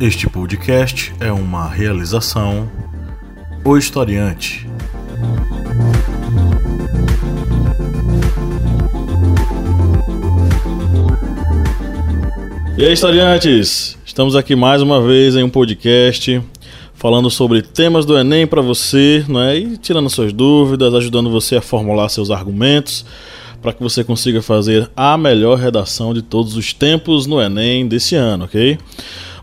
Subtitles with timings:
[0.00, 2.68] Este podcast é uma realização
[3.64, 4.66] O Historiante.
[12.76, 13.96] E aí, historiantes!
[14.04, 16.42] Estamos aqui mais uma vez em um podcast
[16.94, 19.56] falando sobre temas do Enem para você, não é?
[19.56, 23.06] E tirando suas dúvidas, ajudando você a formular seus argumentos
[23.62, 28.16] para que você consiga fazer a melhor redação de todos os tempos no Enem desse
[28.16, 28.76] ano, ok?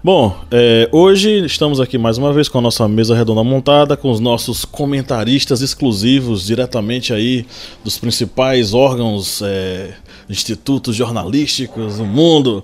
[0.03, 4.09] Bom, é, hoje estamos aqui mais uma vez com a nossa mesa redonda montada, com
[4.09, 7.45] os nossos comentaristas exclusivos, diretamente aí
[7.83, 9.91] dos principais órgãos, é,
[10.27, 12.63] institutos jornalísticos do mundo.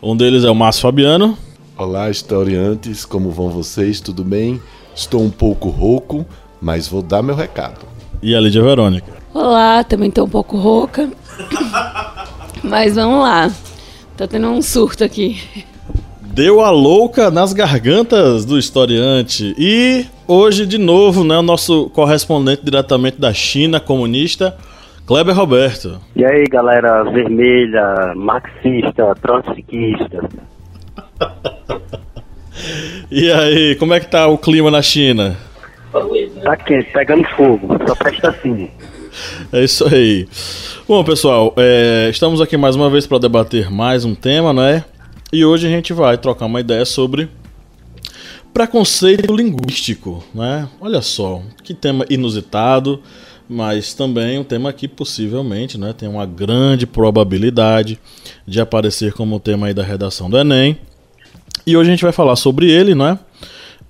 [0.00, 1.36] Um deles é o Márcio Fabiano.
[1.76, 4.00] Olá, historiantes, como vão vocês?
[4.00, 4.62] Tudo bem?
[4.94, 6.24] Estou um pouco rouco,
[6.62, 7.84] mas vou dar meu recado.
[8.22, 9.12] E a Lídia Verônica.
[9.34, 11.10] Olá, também estou um pouco rouca.
[12.62, 13.52] mas vamos lá.
[14.16, 15.42] Tô tendo um surto aqui.
[16.38, 19.56] Deu a louca nas gargantas do historiante.
[19.58, 24.56] E hoje, de novo, né, o nosso correspondente diretamente da China comunista,
[25.04, 25.98] Kleber Roberto.
[26.14, 30.28] E aí, galera vermelha, marxista, trotskista.
[33.10, 35.36] E aí, como é que tá o clima na China?
[36.42, 38.68] Tá quente, pegando fogo, só presta assim.
[39.52, 40.28] É isso aí.
[40.86, 44.84] Bom, pessoal, é, estamos aqui mais uma vez para debater mais um tema, não é?
[45.30, 47.28] E hoje a gente vai trocar uma ideia sobre
[48.52, 50.66] preconceito linguístico, né?
[50.80, 53.02] Olha só, que tema inusitado,
[53.46, 57.98] mas também um tema que possivelmente, né, tem uma grande probabilidade
[58.46, 60.78] de aparecer como tema aí da redação do Enem.
[61.66, 63.18] E hoje a gente vai falar sobre ele, né?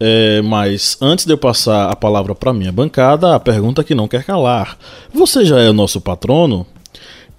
[0.00, 4.08] É, mas antes de eu passar a palavra para minha bancada, a pergunta que não
[4.08, 4.76] quer calar:
[5.14, 6.66] você já é o nosso patrono?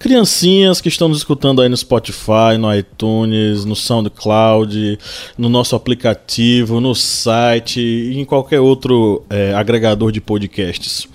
[0.00, 4.98] Criancinhas que estão nos escutando aí no Spotify, no iTunes, no SoundCloud,
[5.36, 11.06] no nosso aplicativo, no site e em qualquer outro é, agregador de podcasts.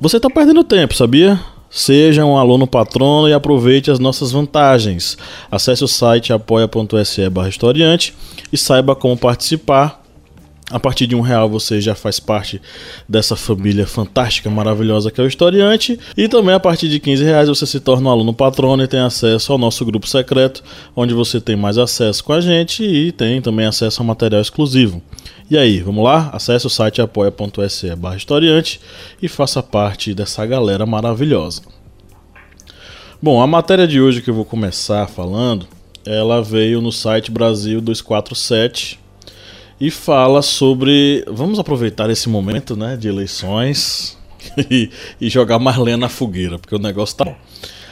[0.00, 1.38] Você está perdendo tempo, sabia?
[1.68, 5.18] Seja um aluno patrono e aproveite as nossas vantagens.
[5.50, 8.14] Acesse o site apoia.se historiante
[8.50, 10.03] e saiba como participar
[10.70, 12.60] a partir de um real você já faz parte
[13.08, 15.98] dessa família fantástica, maravilhosa que é o Historiante.
[16.16, 19.00] E também a partir de 15 reais você se torna um aluno patrono e tem
[19.00, 20.62] acesso ao nosso grupo secreto,
[20.96, 25.02] onde você tem mais acesso com a gente e tem também acesso a material exclusivo.
[25.50, 26.30] E aí, vamos lá?
[26.32, 28.80] Acesse o site apoia.se barra historiante
[29.20, 31.62] e faça parte dessa galera maravilhosa.
[33.22, 35.66] Bom, a matéria de hoje que eu vou começar falando,
[36.06, 39.03] ela veio no site Brasil 247
[39.84, 41.22] e fala sobre.
[41.28, 44.16] Vamos aproveitar esse momento né, de eleições
[44.70, 44.88] e,
[45.28, 47.36] jogar Marlene na fogueira, porque o negócio tá bom.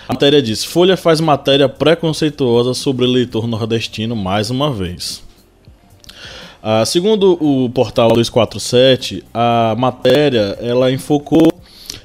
[0.08, 5.22] A matéria diz: Folha faz matéria preconceituosa sobre eleitor nordestino mais uma vez.
[6.62, 11.52] Ah, segundo o portal 247, a matéria ela enfocou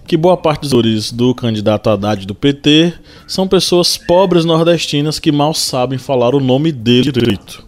[0.06, 2.92] que boa parte dos eleitores do candidato Haddad do PT
[3.26, 7.67] são pessoas pobres nordestinas que mal sabem falar o nome dele direito.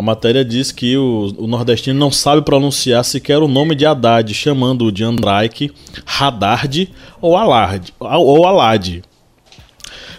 [0.00, 4.32] A matéria diz que o, o, nordestino não sabe pronunciar sequer o nome de Haddad,
[4.32, 5.70] chamando-o de Andrake,
[6.06, 6.90] Haddad
[7.20, 9.02] ou Alad, ou Alad,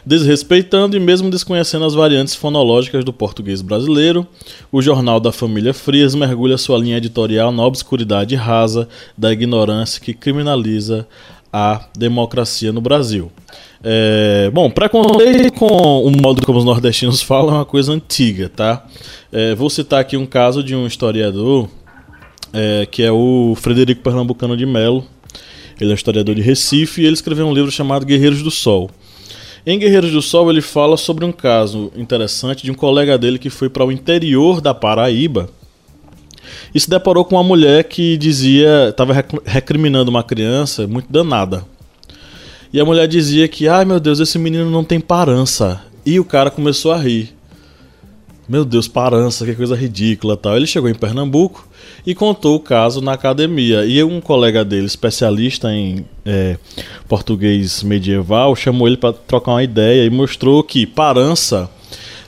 [0.06, 4.28] desrespeitando e mesmo desconhecendo as variantes fonológicas do português brasileiro.
[4.72, 8.88] O jornal da família Frias mergulha sua linha editorial na obscuridade rasa
[9.18, 11.08] da ignorância que criminaliza
[11.52, 13.31] a democracia no Brasil.
[13.84, 18.86] É, bom, preconceito com o modo como os nordestinos falam é uma coisa antiga, tá?
[19.31, 21.69] É, vou citar aqui um caso de um historiador
[22.52, 25.06] é, que é o Frederico Pernambucano de Melo.
[25.80, 28.92] Ele é um historiador de Recife e ele escreveu um livro chamado Guerreiros do Sol.
[29.66, 33.50] Em Guerreiros do Sol ele fala sobre um caso interessante de um colega dele que
[33.50, 35.50] foi para o interior da Paraíba
[36.74, 39.13] e se deparou com uma mulher que dizia, estava
[39.46, 41.66] recriminando uma criança muito danada.
[42.74, 45.81] E a mulher dizia que, ai meu Deus, esse menino não tem parança.
[46.06, 47.34] E o cara começou a rir.
[48.49, 50.57] Meu Deus, parança, que coisa ridícula tal.
[50.57, 51.67] Ele chegou em Pernambuco
[52.05, 53.85] e contou o caso na academia.
[53.85, 56.57] E um colega dele, especialista em é,
[57.07, 61.69] português medieval, chamou ele para trocar uma ideia e mostrou que parança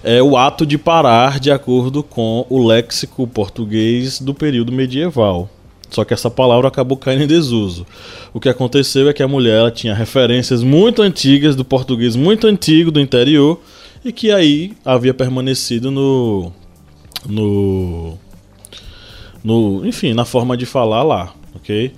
[0.04, 5.50] é o ato de parar de acordo com o léxico português do período medieval.
[5.90, 7.86] Só que essa palavra acabou caindo em desuso.
[8.34, 12.92] O que aconteceu é que a mulher tinha referências muito antigas do português muito antigo
[12.92, 13.60] do interior
[14.04, 16.52] e que aí havia permanecido no
[17.28, 18.18] no
[19.44, 21.92] no enfim na forma de falar lá, ok?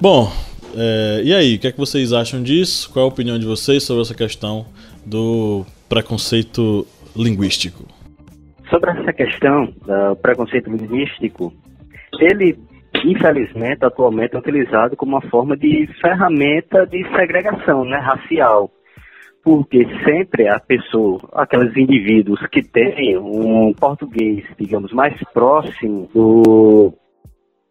[0.00, 0.30] Bom,
[0.76, 2.90] é, e aí, o que é que vocês acham disso?
[2.92, 4.66] Qual é a opinião de vocês sobre essa questão
[5.04, 7.96] do preconceito linguístico?
[8.70, 11.52] sobre essa questão do preconceito linguístico,
[12.18, 12.58] ele,
[13.04, 18.70] infelizmente, atualmente é utilizado como uma forma de ferramenta de segregação né, racial.
[19.46, 26.92] Porque sempre a pessoa, aqueles indivíduos que têm um português, digamos, mais próximo do,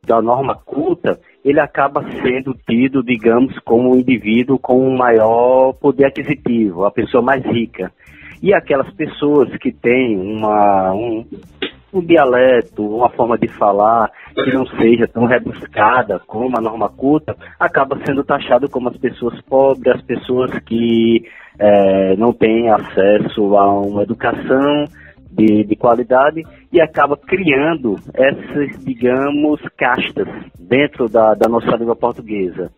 [0.07, 6.06] da norma culta, ele acaba sendo tido, digamos, como um indivíduo com um maior poder
[6.06, 7.92] aquisitivo, a pessoa mais rica.
[8.42, 11.25] E aquelas pessoas que têm uma, um,
[11.94, 14.10] um dialeto, uma forma de falar
[14.44, 19.40] que não seja tão rebuscada como a norma culta, acaba sendo taxado como as pessoas
[19.42, 21.24] pobres, as pessoas que
[21.58, 24.86] é, não têm acesso a uma educação
[25.32, 30.28] de, de qualidade e acaba criando essas, digamos, castas
[30.60, 32.72] dentro da, da nossa língua portuguesa.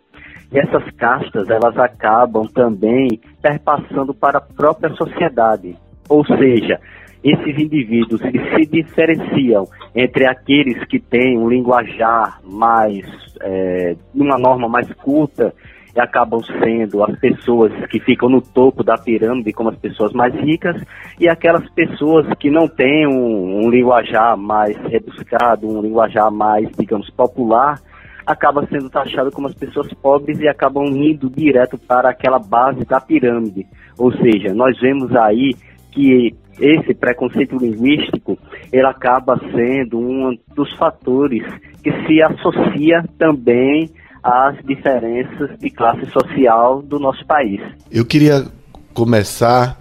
[0.52, 5.76] E essas castas, elas acabam também perpassando para a própria sociedade.
[6.10, 6.80] Ou seja,
[7.24, 13.06] esses indivíduos se diferenciam entre aqueles que têm um linguajar mais,
[13.42, 15.54] é, uma norma mais culta
[15.96, 20.34] e acabam sendo as pessoas que ficam no topo da pirâmide como as pessoas mais
[20.36, 20.80] ricas
[21.20, 27.10] e aquelas pessoas que não têm um, um linguajar mais rebuscado, um linguajar mais, digamos,
[27.10, 27.80] popular,
[28.28, 33.02] acaba sendo taxado como as pessoas pobres e acabam indo direto para aquela base da
[33.02, 33.66] pirâmide.
[33.98, 35.56] Ou seja, nós vemos aí
[35.92, 38.38] que esse preconceito linguístico
[38.72, 41.44] ele acaba sendo um dos fatores
[41.84, 43.90] que se associa também
[44.24, 47.62] às diferenças de classe social do nosso país.
[47.92, 48.46] Eu queria
[48.94, 49.80] começar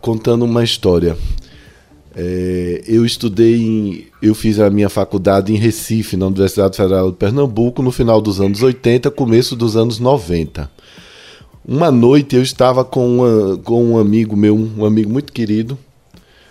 [0.00, 1.16] contando uma história.
[2.16, 7.16] É, eu estudei, em, eu fiz a minha faculdade em Recife, na Universidade Federal de
[7.16, 10.68] Pernambuco, no final dos anos 80, começo dos anos 90.
[11.70, 15.78] Uma noite eu estava com, uma, com um amigo meu, um amigo muito querido,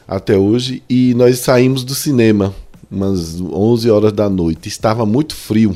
[0.07, 2.53] até hoje, e nós saímos do cinema,
[2.89, 4.69] umas 11 horas da noite.
[4.69, 5.75] Estava muito frio,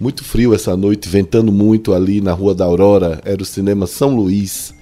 [0.00, 4.16] muito frio essa noite, ventando muito ali na Rua da Aurora, era o cinema São
[4.16, 4.74] Luís.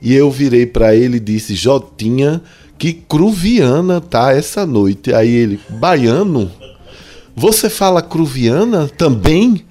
[0.00, 2.40] E eu virei para ele e disse: Jotinha,
[2.78, 5.12] que cruviana tá essa noite.
[5.12, 6.50] Aí ele, baiano?
[7.36, 9.67] Você fala cruviana também?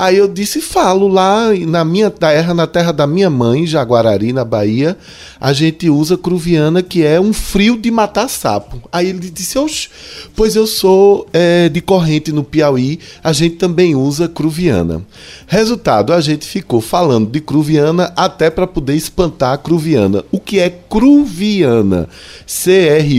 [0.00, 4.44] Aí eu disse, falo lá na minha terra, na terra da minha mãe, Jaguarari, na
[4.44, 4.96] Bahia,
[5.40, 8.80] a gente usa cruviana, que é um frio de matar sapo.
[8.92, 9.88] Aí ele disse, Oxe,
[10.36, 15.02] pois eu sou é, de corrente no Piauí, a gente também usa cruviana.
[15.48, 20.24] Resultado, a gente ficou falando de cruviana até para poder espantar a cruviana.
[20.30, 22.08] O que é cruviana?
[22.46, 23.18] C-R-U-V-I-A-N-A.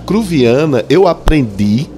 [0.00, 1.88] Cruviana, eu aprendi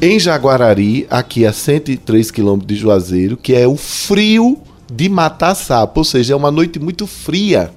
[0.00, 4.58] em Jaguarari, aqui a 103 quilômetros de Juazeiro, que é o frio
[4.92, 7.70] de matar sapo, ou seja, é uma noite muito fria.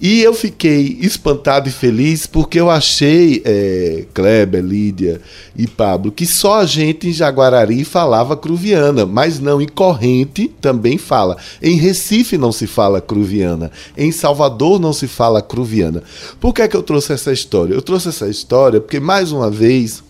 [0.00, 5.20] E eu fiquei espantado e feliz porque eu achei, é, Kleber, Lídia
[5.56, 10.98] e Pablo, que só a gente em Jaguarari falava cruviana, mas não em Corrente também
[10.98, 11.38] fala.
[11.62, 16.02] Em Recife não se fala cruviana, em Salvador não se fala cruviana.
[16.38, 17.72] Por que, é que eu trouxe essa história?
[17.72, 20.02] Eu trouxe essa história porque, mais uma vez,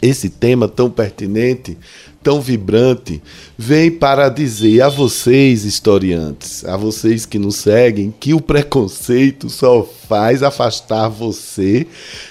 [0.00, 1.76] esse tema tão pertinente,
[2.22, 3.22] tão vibrante,
[3.56, 9.82] vem para dizer a vocês, historiantes, a vocês que nos seguem, que o preconceito só
[10.08, 11.86] faz afastar você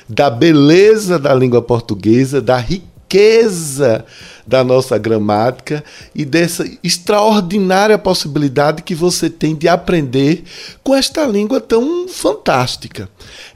[0.08, 4.06] da beleza da língua portuguesa, da riqueza
[4.46, 5.84] da nossa gramática
[6.16, 10.44] e dessa extraordinária possibilidade que você tem de aprender
[10.84, 13.10] com esta língua tão fantástica.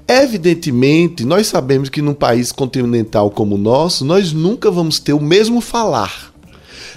[0.08, 5.22] Evidentemente, nós sabemos que num país continental como o nosso, nós nunca vamos ter o
[5.22, 6.32] mesmo falar.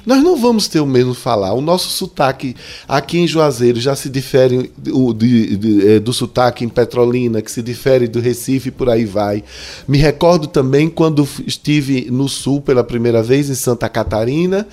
[0.06, 1.54] Nós não vamos ter o mesmo falar.
[1.54, 2.54] O nosso sotaque
[2.86, 7.50] aqui em Juazeiro já se difere do, de, de, é, do sotaque em Petrolina, que
[7.50, 9.42] se difere do Recife e por aí vai.
[9.88, 14.66] Me recordo também quando estive no Sul pela primeira vez, em Santa Catarina,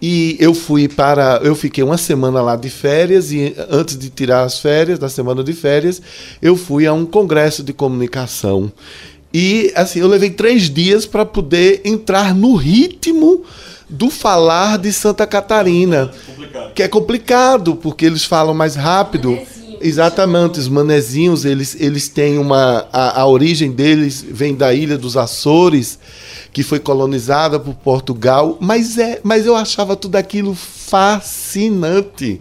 [0.00, 1.40] e eu fui para.
[1.42, 5.42] Eu fiquei uma semana lá de férias, e antes de tirar as férias, da semana
[5.42, 6.00] de férias,
[6.40, 8.72] eu fui a um congresso de comunicação.
[9.34, 13.42] E assim, eu levei três dias para poder entrar no ritmo
[13.88, 16.10] do falar de Santa Catarina.
[16.38, 19.38] É que é complicado, porque eles falam mais rápido.
[19.80, 22.86] Exatamente, os manezinhos, eles, eles têm uma.
[22.92, 25.98] A, a origem deles vem da ilha dos Açores
[26.58, 32.40] que foi colonizada por Portugal, mas, é, mas eu achava tudo aquilo fascinante.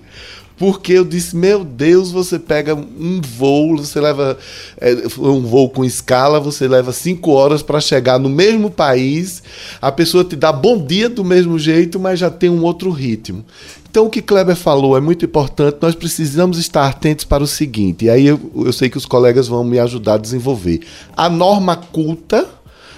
[0.57, 4.35] porque eu disse, meu Deus, você pega um voo, você leva
[4.81, 9.43] é, um voo com escala, você leva cinco horas para chegar no mesmo país,
[9.79, 13.45] a pessoa te dá bom dia do mesmo jeito, mas já tem um outro ritmo.
[13.87, 15.77] Então, o que Kleber falou é muito importante.
[15.79, 19.47] Nós precisamos estar atentos para o seguinte, e aí eu, eu sei que os colegas
[19.47, 20.81] vão me ajudar a desenvolver.
[21.15, 22.57] A norma culta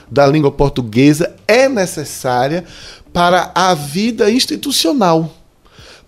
[0.09, 2.63] da língua portuguesa é necessária
[3.13, 5.33] para a vida institucional,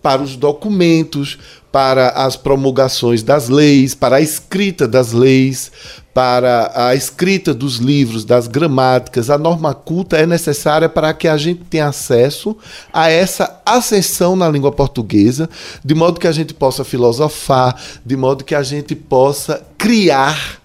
[0.02, 1.38] para os documentos,
[1.72, 5.72] para as promulgações das leis, para a escrita das leis,
[6.14, 9.30] para a escrita dos livros, das gramáticas.
[9.30, 12.58] A norma culta é necessária para que a gente tenha acesso
[12.92, 15.50] a essa ascensão na língua portuguesa,
[15.84, 20.60] de modo que a gente possa filosofar, de modo que a gente possa criar,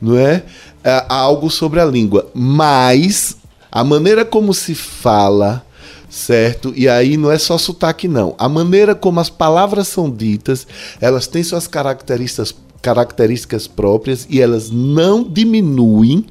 [0.00, 0.44] não é?
[0.84, 2.28] É algo sobre a língua.
[2.34, 3.36] Mas
[3.70, 5.64] a maneira como se fala,
[6.10, 6.72] certo?
[6.76, 8.34] E aí não é só sotaque, não.
[8.38, 10.66] A maneira como as palavras são ditas,
[11.00, 16.26] elas têm suas características, características próprias e elas não diminuem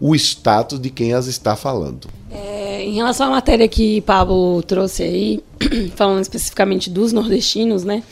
[0.00, 2.08] o status de quem as está falando.
[2.30, 5.44] É, em relação à matéria que Pablo trouxe aí,
[5.96, 8.02] falando especificamente dos nordestinos, né?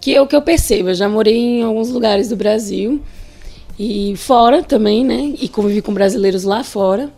[0.00, 0.88] Que é o que eu percebo.
[0.88, 3.02] Eu já morei em alguns lugares do Brasil
[3.82, 5.32] e fora também, né?
[5.40, 7.10] E convivi com brasileiros lá fora.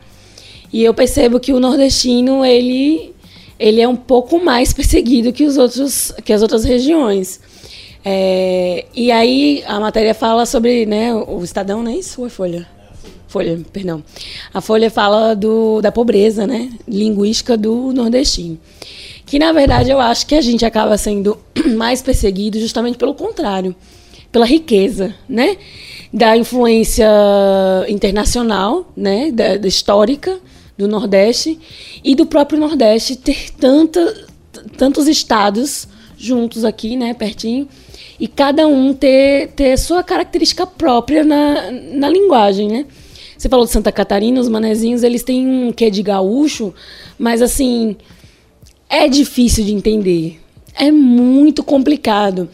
[0.72, 3.12] E eu percebo que o nordestino, ele
[3.58, 7.40] ele é um pouco mais perseguido que os outros que as outras regiões.
[8.04, 12.20] É, e aí a matéria fala sobre, né, o Estadão, não é isso?
[12.20, 12.68] Ou é Folha?
[13.26, 14.02] Folha, perdão.
[14.54, 18.56] A Folha fala do, da pobreza, né, linguística do nordestino.
[19.26, 21.36] Que na verdade eu acho que a gente acaba sendo
[21.76, 23.74] mais perseguido justamente pelo contrário,
[24.32, 25.58] pela riqueza, né,
[26.12, 27.06] da influência
[27.88, 30.40] internacional, né, da, da histórica
[30.76, 31.58] do Nordeste
[32.02, 34.26] e do próprio Nordeste ter tanta,
[34.76, 35.86] tantos estados
[36.16, 37.68] juntos aqui, né, pertinho,
[38.18, 42.86] e cada um ter, ter sua característica própria na, na linguagem, né?
[43.36, 46.72] Você falou de Santa Catarina, os manezinhos, eles têm um quê de gaúcho,
[47.18, 47.96] mas assim,
[48.88, 50.41] é difícil de entender.
[50.74, 52.48] É muito complicado.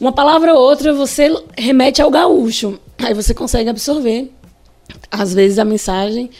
[0.00, 2.78] Uma palavra ou outra você remete ao gaúcho.
[2.98, 4.30] Aí você consegue absorver,
[5.10, 6.30] às vezes, a mensagem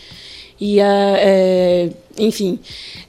[0.60, 2.58] e a, é, enfim,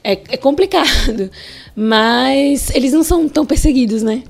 [0.02, 1.30] é, é, complicado.
[1.74, 4.22] Mas eles não são tão perseguidos, né?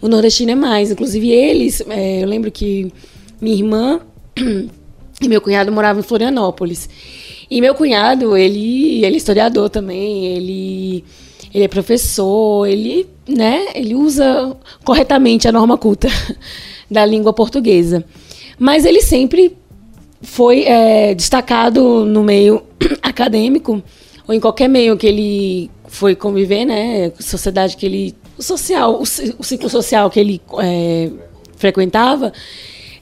[0.00, 0.90] O nordestino é mais.
[0.90, 1.82] Inclusive, eles.
[1.88, 2.92] É, eu lembro que
[3.40, 4.00] minha irmã
[5.20, 6.88] e meu cunhado moravam em Florianópolis.
[7.50, 11.04] E meu cunhado, ele, ele é historiador também, ele,
[11.54, 16.08] ele é professor, ele, né, ele usa corretamente a norma culta
[16.90, 18.04] da língua portuguesa.
[18.58, 19.56] Mas ele sempre
[20.22, 22.62] foi é, destacado no meio
[23.02, 23.82] acadêmico
[24.26, 29.02] ou em qualquer meio que ele foi conviver, né, sociedade que ele, o social, o,
[29.02, 31.10] o ciclo social que ele é,
[31.56, 32.32] frequentava,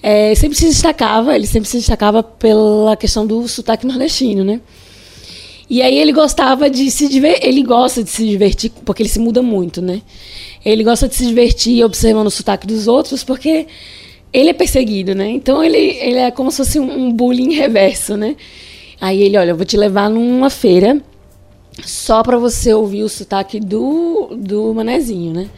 [0.03, 4.61] é, sempre se destacava, ele sempre se destacava pela questão do sotaque nordestino, né?
[5.71, 9.21] E aí ele gostava de se divertir, ele gosta de se divertir, porque ele se
[9.21, 10.03] muda muito, né?
[10.65, 13.69] Ele gosta de se divertir observando o sotaque dos outros, porque
[14.33, 15.31] ele é perseguido, né?
[15.31, 18.35] Então ele, ele é como se fosse um bullying reverso, né?
[19.01, 21.01] Aí ele, olha, eu vou te levar numa feira
[21.87, 25.49] só para você ouvir o sotaque do, do manezinho, né?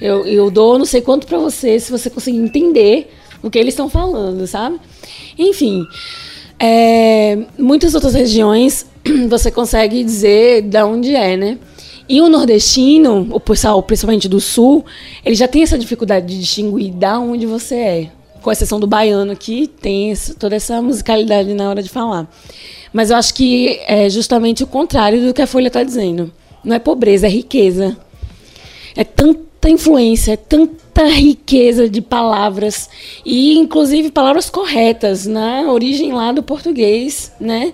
[0.00, 3.74] Eu, eu dou não sei quanto para você se você conseguir entender o que eles
[3.74, 4.80] estão falando, sabe?
[5.38, 5.84] Enfim,
[6.58, 8.86] é, muitas outras regiões
[9.28, 11.58] você consegue dizer de onde é, né?
[12.08, 14.84] E o nordestino, o pessoal, principalmente do sul,
[15.24, 18.10] ele já tem essa dificuldade de distinguir da onde você é.
[18.42, 22.28] Com exceção do baiano, que tem toda essa musicalidade na hora de falar.
[22.92, 26.30] Mas eu acho que é justamente o contrário do que a Folha está dizendo.
[26.62, 27.96] Não é pobreza, é riqueza.
[28.94, 29.02] É
[29.64, 32.90] tanta influência, tanta riqueza de palavras.
[33.24, 37.72] E, inclusive, palavras corretas, na origem lá do português, né?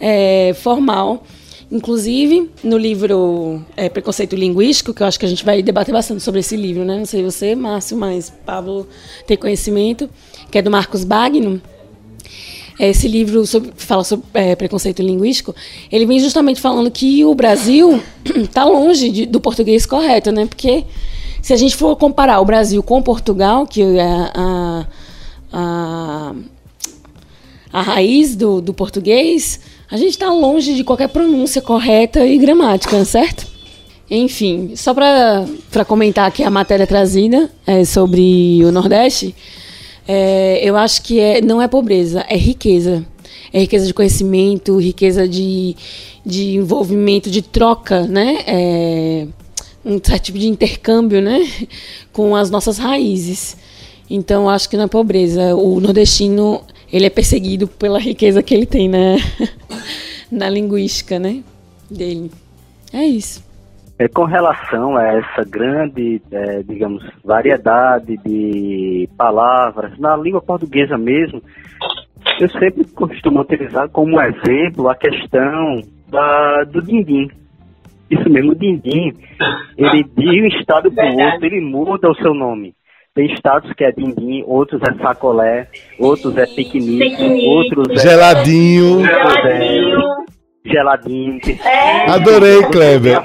[0.00, 1.24] É, formal
[1.70, 6.22] Inclusive, no livro é, Preconceito Linguístico, que eu acho que a gente vai debater bastante
[6.22, 6.98] sobre esse livro, né?
[6.98, 8.86] Não sei você, Márcio, mas Pablo
[9.26, 10.10] tem conhecimento,
[10.50, 11.62] que é do Marcos Bagno.
[12.78, 15.54] Esse livro sobre, fala sobre é, preconceito linguístico.
[15.90, 18.02] Ele vem justamente falando que o Brasil
[18.36, 20.44] está longe de, do português correto, né?
[20.44, 20.84] Porque
[21.42, 24.00] se a gente for comparar o Brasil com Portugal, que é
[24.32, 24.86] a,
[25.52, 26.34] a,
[27.72, 29.58] a raiz do, do português,
[29.90, 33.44] a gente está longe de qualquer pronúncia correta e gramática, certo?
[34.08, 39.34] Enfim, só para comentar aqui a matéria trazida é, sobre o Nordeste,
[40.06, 43.04] é, eu acho que é, não é pobreza, é riqueza.
[43.52, 45.76] É riqueza de conhecimento, riqueza de,
[46.24, 48.38] de envolvimento, de troca, né?
[48.46, 49.26] É,
[49.84, 51.40] um certo tipo de intercâmbio, né,
[52.12, 53.56] com as nossas raízes.
[54.08, 56.62] Então, acho que na pobreza, o nordestino
[56.92, 59.16] ele é perseguido pela riqueza que ele tem na,
[60.30, 61.42] na linguística, né,
[61.90, 62.30] dele.
[62.92, 63.42] É isso.
[63.98, 71.42] É, com relação a essa grande, é, digamos, variedade de palavras na língua portuguesa mesmo,
[72.40, 77.30] eu sempre costumo utilizar como exemplo a questão da, do dindim.
[78.12, 79.12] Isso mesmo, o dindim,
[79.76, 82.74] ele de um estado para o outro, ele muda o seu nome.
[83.14, 88.08] Tem estados que é dindim, outros é sacolé, outros é piquenique, outros é...
[88.08, 89.04] Geladinho.
[89.04, 90.22] É
[90.64, 91.40] geladinho.
[91.64, 92.10] É.
[92.10, 93.20] Adorei, Kleber.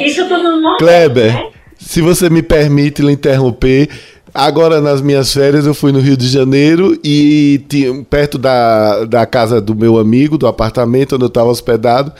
[0.00, 3.88] Isso tudo no Kleber, se você me permite lhe interromper,
[4.36, 9.24] Agora, nas minhas férias, eu fui no Rio de Janeiro e tinha, perto da, da
[9.24, 12.12] casa do meu amigo, do apartamento onde eu estava hospedado,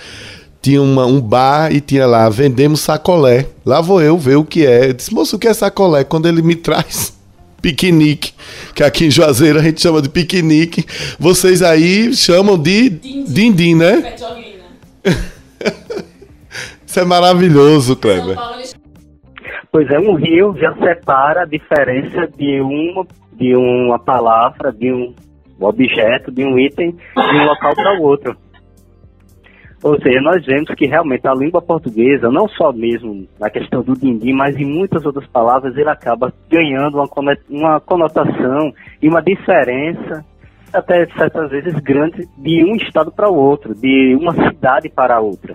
[0.64, 3.46] tinha uma, um bar e tinha lá, vendemos sacolé.
[3.66, 4.88] Lá vou eu ver o que é.
[4.88, 6.04] Eu disse, moço, o que é sacolé?
[6.04, 7.12] Quando ele me traz
[7.60, 8.32] piquenique,
[8.74, 10.86] que aqui em Juazeiro a gente chama de piquenique.
[11.18, 14.14] Vocês aí chamam de dindim, né?
[16.86, 18.38] Isso é maravilhoso, Kleber.
[19.70, 25.14] Pois é, um rio já separa a diferença de uma, de uma palavra, de um
[25.60, 28.43] objeto, de um item, de um local para o outro.
[29.84, 33.92] Ou seja, nós vemos que realmente a língua portuguesa, não só mesmo na questão do
[33.92, 36.96] dindim, mas em muitas outras palavras, ele acaba ganhando
[37.50, 38.72] uma conotação
[39.02, 40.24] e uma diferença,
[40.72, 45.54] até certas vezes grande, de um estado para o outro, de uma cidade para outra.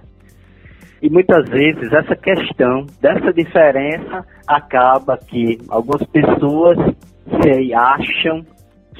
[1.02, 6.78] E muitas vezes essa questão dessa diferença acaba que algumas pessoas
[7.42, 8.46] se acham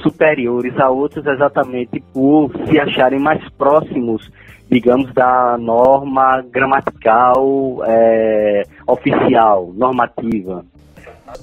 [0.02, 4.28] superiores a outros exatamente por se acharem mais próximos,
[4.70, 10.66] digamos, da norma gramatical é, oficial, normativa.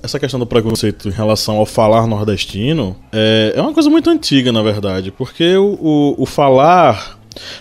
[0.02, 4.50] Essa questão do preconceito em relação ao falar nordestino é, é uma coisa muito antiga,
[4.50, 7.16] na verdade, porque o, o, o falar.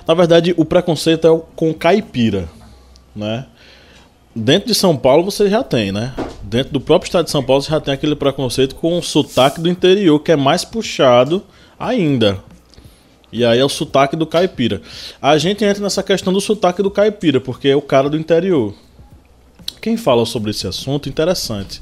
[0.07, 2.47] Na verdade, o preconceito é com caipira
[3.15, 3.45] né?
[4.35, 6.13] Dentro de São Paulo você já tem, né?
[6.43, 9.61] Dentro do próprio estado de São Paulo você já tem aquele preconceito com o sotaque
[9.61, 11.41] do interior, que é mais puxado
[11.79, 12.39] ainda.
[13.35, 14.81] E aí é o sotaque do caipira.
[15.21, 18.73] A gente entra nessa questão do sotaque do caipira, porque é o cara do interior.
[19.81, 21.81] Quem fala sobre esse assunto, interessante.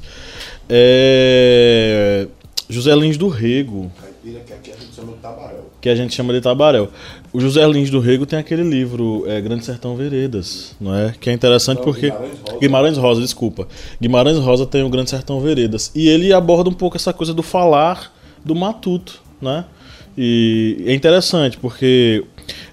[0.68, 2.26] É.
[2.68, 3.88] José Lins do Rego.
[4.00, 5.70] Caipira, que aqui a gente chama de tabaréu.
[5.80, 6.88] Que a gente chama de tabaréu.
[7.32, 11.14] O José Lins do Rego tem aquele livro, é, Grande Sertão Veredas, não é?
[11.20, 12.10] Que é interessante não, porque.
[12.10, 12.58] Guimarães Rosa.
[12.58, 13.68] Guimarães Rosa, desculpa.
[14.02, 15.92] Guimarães Rosa tem o Grande Sertão Veredas.
[15.94, 18.12] E ele aborda um pouco essa coisa do falar
[18.44, 19.66] do matuto, né?
[20.16, 22.24] E é interessante porque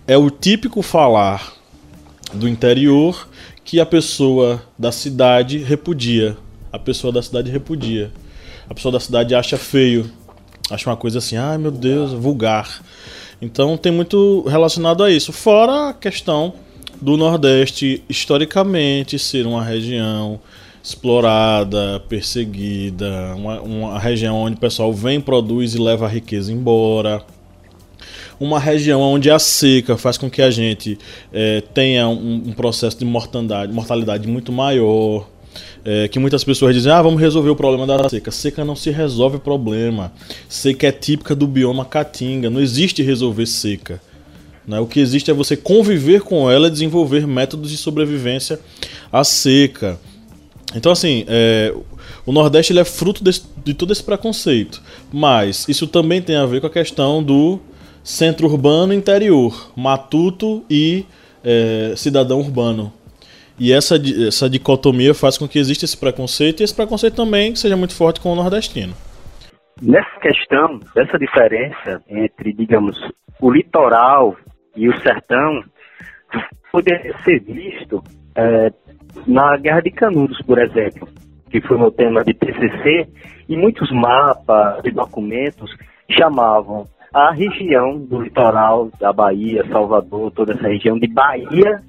[0.08, 1.54] é o típico falar
[2.34, 3.28] do interior
[3.64, 6.38] que a pessoa da cidade repudia.
[6.72, 8.12] A pessoa da cidade repudia.
[8.70, 10.10] A pessoa da cidade acha feio.
[10.70, 12.82] Acha uma coisa assim, ai meu Deus, vulgar.
[13.42, 15.34] Então tem muito relacionado a isso.
[15.34, 16.54] Fora a questão
[17.02, 20.40] do Nordeste historicamente ser uma região
[20.84, 27.24] explorada, perseguida, uma, uma região onde o pessoal vem, produz e leva a riqueza embora.
[28.40, 30.98] Uma região onde a seca faz com que a gente
[31.32, 35.28] é, tenha um, um processo de mortandade, mortalidade muito maior
[35.84, 38.32] é, que muitas pessoas dizem, ah, vamos resolver o problema da seca.
[38.32, 40.12] Seca não se resolve o problema.
[40.48, 44.02] Seca é típica do bioma caatinga, não existe resolver seca.
[44.68, 44.80] Né?
[44.80, 48.60] O que existe é você conviver com ela e desenvolver métodos de sobrevivência
[49.12, 50.00] à seca.
[50.76, 51.74] Então, assim, é,
[52.26, 54.82] o Nordeste ele é fruto de todo esse preconceito.
[55.12, 57.60] Mas isso também tem a ver com a questão do
[58.04, 61.06] centro urbano interior, matuto e
[61.44, 62.92] é, cidadão urbano.
[63.60, 63.96] E essa,
[64.28, 68.20] essa dicotomia faz com que exista esse preconceito e esse preconceito também seja muito forte
[68.20, 68.94] com o nordestino.
[69.82, 72.98] Nessa questão, dessa diferença entre, digamos,
[73.40, 74.36] o litoral
[74.76, 75.64] e o sertão,
[76.72, 78.04] poderia ser visto
[78.36, 78.72] é,
[79.28, 81.08] na Guerra de Canudos, por exemplo,
[81.50, 83.08] que foi no tema de TCC,
[83.48, 85.76] e muitos mapas e documentos
[86.10, 91.82] chamavam a região do litoral da Bahia, Salvador, toda essa região de Bahia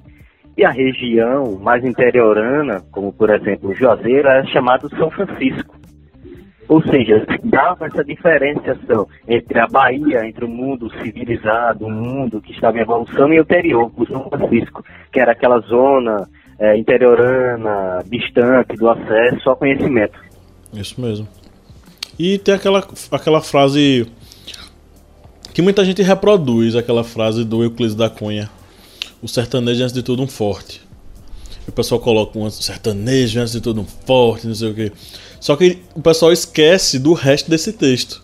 [0.57, 5.75] e a região mais interiorana, como por exemplo o Juazeiro, é chamado São Francisco.
[6.67, 12.51] Ou seja, dava essa diferenciação entre a Bahia, entre o mundo civilizado, o mundo que
[12.51, 16.27] estava em evolução, e o interior, o São Francisco, que era aquela zona
[16.59, 20.17] é, interiorana, distante do acesso ao conhecimento.
[20.73, 21.27] Isso mesmo.
[22.17, 24.07] E tem aquela, aquela frase
[25.53, 28.49] que muita gente reproduz, aquela frase do Euclides da Cunha,
[29.21, 30.81] o sertanejo é antes de tudo um forte.
[31.67, 34.91] o pessoal coloca um sertanejo antes de tudo um forte, não sei o quê.
[35.39, 38.23] Só que o pessoal esquece do resto desse texto.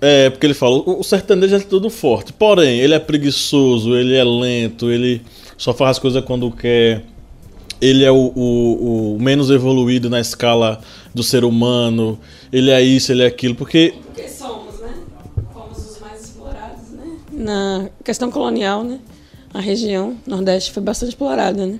[0.00, 2.32] É, porque ele fala, o sertanejo é tudo forte.
[2.32, 5.22] Porém, ele é preguiçoso, ele é lento, ele
[5.56, 7.04] só faz as coisas quando quer.
[7.80, 10.80] Ele é o, o, o, menos evoluído na escala
[11.14, 12.18] do ser humano.
[12.52, 13.54] Ele é isso, ele é aquilo.
[13.54, 13.94] Porque.
[14.06, 14.94] Porque somos, né?
[15.52, 17.18] Fomos os mais explorados, né?
[17.32, 19.00] Na questão colonial, né?
[19.52, 21.78] A região Nordeste foi bastante explorada, né?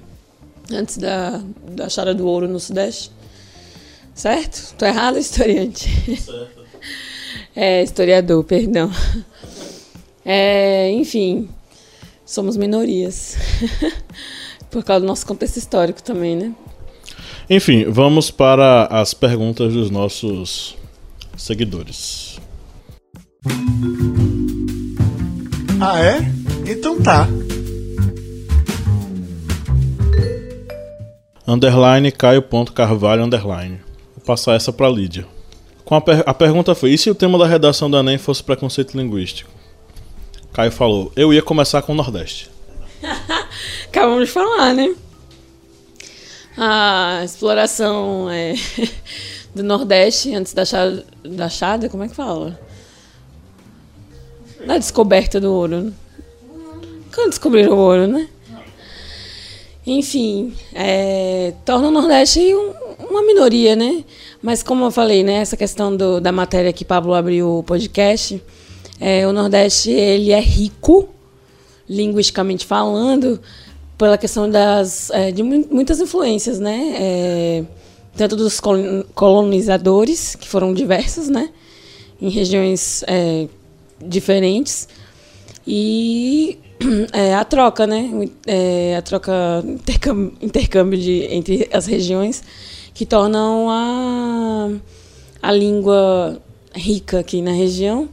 [0.71, 3.11] Antes da, da achada do ouro no Sudeste.
[4.15, 4.75] Certo?
[4.77, 5.89] Tô errado, historiante?
[6.17, 6.65] Certo.
[7.57, 8.91] É, historiador, perdão.
[10.25, 11.49] É, enfim,
[12.25, 13.37] somos minorias.
[14.71, 16.55] Por causa do nosso contexto histórico também, né?
[17.49, 20.77] Enfim, vamos para as perguntas dos nossos
[21.37, 22.41] seguidores.
[25.81, 26.21] Ah, é?
[26.67, 27.29] Então tá.
[31.47, 33.81] Underline Caio.carvalho Underline
[34.25, 35.27] passar essa para Lídia.
[35.85, 38.43] Com a, per a pergunta foi: e se o tema da redação do Enem fosse
[38.43, 39.51] preconceito linguístico?
[40.55, 42.49] Caio falou: eu ia começar com o Nordeste.
[43.87, 44.95] Acabamos de falar, né?
[46.57, 48.55] A exploração é,
[49.53, 52.59] do Nordeste antes da chada, da chada, como é que fala?
[54.65, 55.93] Da descoberta do ouro.
[57.13, 58.29] Quando descobriram o ouro, né?
[59.85, 62.73] Enfim, é, torna o Nordeste um,
[63.11, 64.05] uma minoria, né?
[64.41, 68.41] Mas como eu falei, né, essa questão do, da matéria que Pablo abriu o podcast,
[69.01, 71.09] é, o Nordeste ele é rico,
[71.89, 73.41] linguisticamente falando,
[73.99, 76.95] pela questão das é, de muitas influências, né?
[76.99, 77.65] É,
[78.17, 78.61] tanto dos
[79.15, 81.51] colonizadores, que foram diversos, né?
[82.21, 83.49] Em regiões é,
[84.01, 84.89] diferentes.
[85.67, 86.59] E
[87.13, 88.29] é, a troca, né?
[88.47, 89.33] É, a troca,
[89.67, 92.43] intercâmbio, intercâmbio de, entre as regiões
[92.93, 94.71] que tornam a,
[95.43, 96.41] a língua
[96.73, 98.09] rica aqui na região.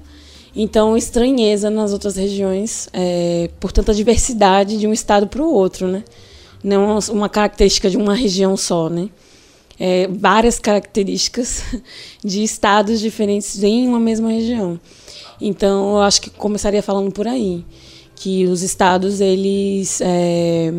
[0.55, 5.87] Então, estranheza nas outras regiões, é, por tanta diversidade de um estado para o outro,
[5.87, 6.03] né?
[6.63, 9.09] Não uma característica de uma região só, né?
[9.79, 11.63] É, várias características
[12.23, 14.79] de estados diferentes em uma mesma região.
[15.39, 17.65] Então, eu acho que começaria falando por aí,
[18.15, 20.71] que os estados eles é,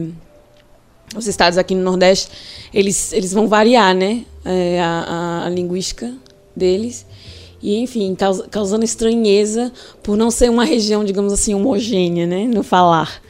[1.16, 2.30] os estados aqui no Nordeste,
[2.72, 4.24] eles, eles vão variar, né?
[4.44, 6.12] É, a, a, linguística
[6.56, 7.06] deles.
[7.62, 8.16] E, enfim,
[8.50, 9.72] causando estranheza
[10.02, 12.44] por não ser uma região, digamos assim, homogênea, né?
[12.44, 13.22] No falar.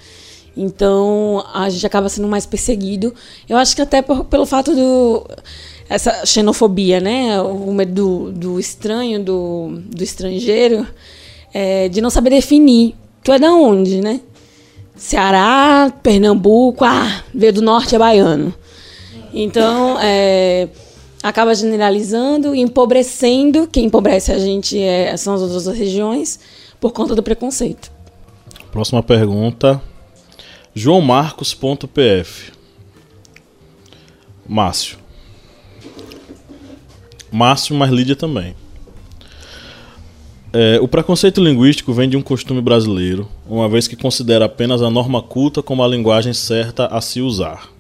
[0.56, 3.14] Então, a gente acaba sendo mais perseguido.
[3.48, 5.26] Eu acho que até por, pelo fato do...
[5.88, 7.40] Essa xenofobia, né?
[7.42, 10.86] O medo do, do estranho, do, do estrangeiro,
[11.52, 12.94] é, de não saber definir.
[13.22, 14.20] Tu é da onde, né?
[14.96, 18.54] Ceará, Pernambuco, ah, veio do norte é baiano.
[19.34, 20.68] Então, é,
[21.22, 23.66] acaba generalizando e empobrecendo.
[23.66, 26.40] Quem empobrece a gente é, são as outras regiões
[26.80, 27.90] por conta do preconceito.
[28.70, 29.80] Próxima pergunta.
[30.74, 32.52] joãomarcos.pf
[34.46, 34.98] Márcio.
[37.30, 38.54] Márcio, mas Lídia também.
[40.52, 44.90] É, o preconceito linguístico vem de um costume brasileiro, uma vez que considera apenas a
[44.90, 47.71] norma culta como a linguagem certa a se usar.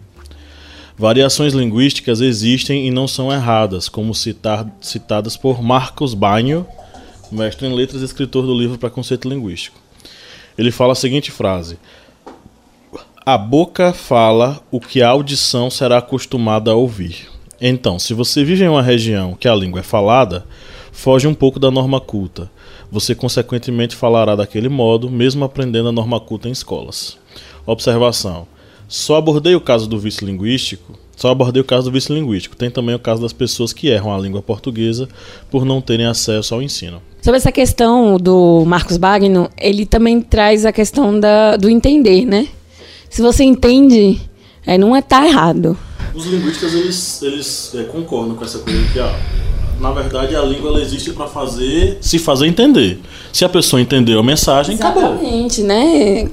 [0.96, 6.66] Variações linguísticas existem e não são erradas, como citar, citadas por Marcos Banho,
[7.30, 9.78] mestre em letras e escritor do livro Preconceito Linguístico.
[10.56, 11.78] Ele fala a seguinte frase:
[13.24, 17.28] A boca fala o que a audição será acostumada a ouvir.
[17.60, 20.44] Então, se você vive em uma região que a língua é falada,
[20.90, 22.50] foge um pouco da norma culta
[22.92, 27.16] você consequentemente falará daquele modo, mesmo aprendendo a norma culta em escolas.
[27.64, 28.46] Observação:
[28.92, 30.92] só abordei o caso do vício linguístico.
[31.16, 32.54] Só abordei o caso do vício linguístico.
[32.54, 35.08] Tem também o caso das pessoas que erram a língua portuguesa
[35.50, 37.00] por não terem acesso ao ensino.
[37.22, 42.48] Sobre essa questão do Marcos Bagno, ele também traz a questão da, do entender, né?
[43.08, 44.20] Se você entende,
[44.66, 45.74] é, não é tá errado.
[46.14, 49.18] Os linguistas eles, eles é, concordam com essa coisa que ah,
[49.80, 53.00] na verdade, a língua ela existe para fazer, se fazer entender.
[53.32, 55.76] Se a pessoa entendeu a mensagem, Exatamente, acabou.
[55.76, 56.28] né?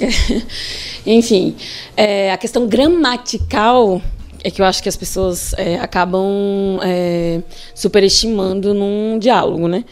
[1.11, 1.55] Enfim,
[1.97, 3.99] é, a questão gramatical
[4.43, 7.41] é que eu acho que as pessoas é, acabam é,
[7.73, 9.85] superestimando num diálogo, né?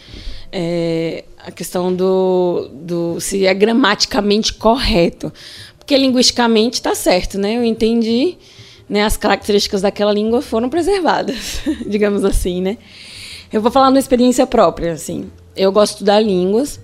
[0.51, 5.33] É, a questão do, do se é gramaticamente correto.
[5.79, 7.57] Porque linguisticamente está certo, né?
[7.57, 8.37] Eu entendi,
[8.87, 9.03] né?
[9.03, 12.77] As características daquela língua foram preservadas, digamos assim, né?
[13.51, 15.31] Eu vou falar uma experiência própria, assim.
[15.55, 16.79] Eu gosto de estudar línguas,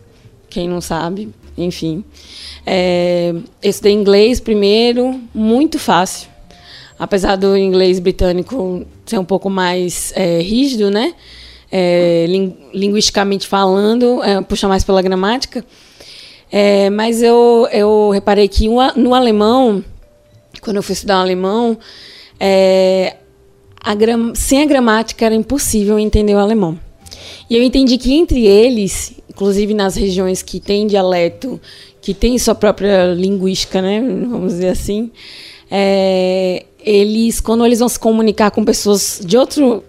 [0.50, 2.04] quem não sabe, enfim.
[2.66, 6.30] É, estudei inglês primeiro, muito fácil.
[6.98, 11.14] apesar do inglês britânico ser um pouco mais é, rígido, né?
[11.72, 12.26] É,
[12.74, 15.66] linguisticamente falando, é, puxa mais pela gramática.
[16.52, 19.84] É, mas eu, eu reparei que no alemão,
[20.62, 21.78] quando eu fui estudar alemão,
[22.40, 23.16] é,
[23.84, 23.96] a
[24.36, 26.80] sem a gramática era impossível entender o alemão.
[27.50, 31.60] E eu entendi que entre eles, inclusive nas regiões que têm dialeto,
[32.02, 35.12] que têm sua própria linguística, né, vamos dizer assim,
[35.70, 39.84] é, eles, quando eles vão se comunicar com pessoas de, outro,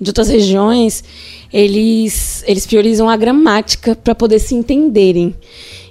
[0.00, 1.04] de outras regiões,
[1.52, 5.34] eles, eles priorizam a gramática para poder se entenderem.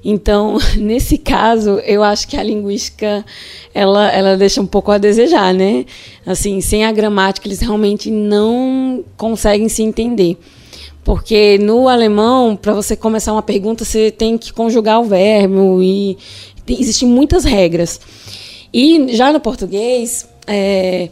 [0.04, 3.26] Então, nesse caso, eu acho que a linguística
[3.74, 5.86] ela, ela deixa um pouco a desejar, né?
[6.26, 10.38] Assim, sem a gramática, eles realmente não conseguem se entender.
[11.08, 16.17] Porque no alemão, para você começar uma pergunta, você tem que conjugar o verbo e
[16.65, 17.98] tem, existem muitas regras.
[18.74, 21.08] E já no português, é,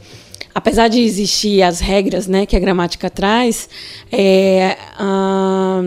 [0.53, 3.69] apesar de existir as regras né, que a gramática traz,
[4.11, 5.81] é, a,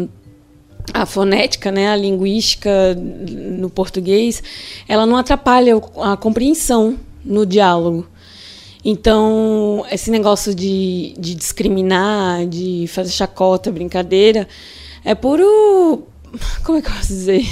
[0.94, 4.42] a fonética, né, a linguística no português,
[4.88, 8.06] ela não atrapalha a compreensão no diálogo.
[8.84, 14.48] Então, esse negócio de, de discriminar, de fazer chacota, brincadeira,
[15.04, 16.06] é puro.
[16.64, 17.46] Como é que eu posso dizer?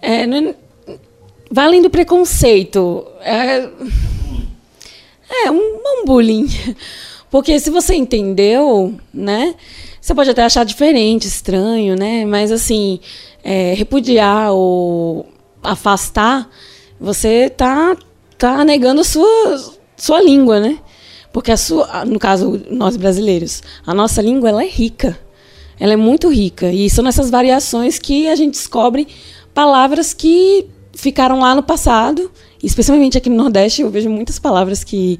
[0.00, 0.54] É, não é,
[1.50, 3.06] vai além do preconceito.
[3.20, 3.68] É,
[5.46, 6.48] é um, um bullying.
[7.30, 9.54] Porque se você entendeu, né?
[10.00, 12.24] Você pode até achar diferente, estranho, né?
[12.24, 13.00] Mas assim,
[13.42, 15.26] é, repudiar ou
[15.62, 16.48] afastar,
[17.00, 17.96] você tá,
[18.36, 20.78] tá negando sua, sua língua, né?
[21.32, 25.18] Porque a sua, no caso, nós brasileiros, a nossa língua ela é rica.
[25.78, 26.70] Ela é muito rica.
[26.70, 29.08] E são nessas variações que a gente descobre
[29.52, 32.30] palavras que ficaram lá no passado,
[32.62, 35.18] especialmente aqui no Nordeste, eu vejo muitas palavras que,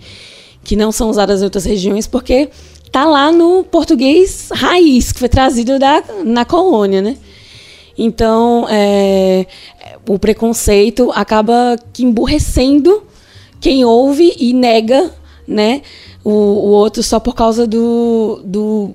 [0.63, 2.49] que não são usadas em outras regiões, porque
[2.93, 7.17] tá lá no português raiz, que foi trazido da, na colônia, né?
[7.99, 9.47] Então, é,
[10.09, 13.03] o preconceito acaba que emburrecendo
[13.61, 15.11] quem ouve e nega
[15.47, 15.83] né,
[16.23, 18.95] o, o outro só por causa do, do,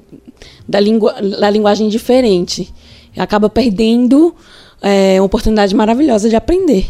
[0.67, 2.74] da, língua, da linguagem diferente.
[3.17, 4.34] Acaba perdendo
[4.82, 6.89] é, uma oportunidade maravilhosa de aprender.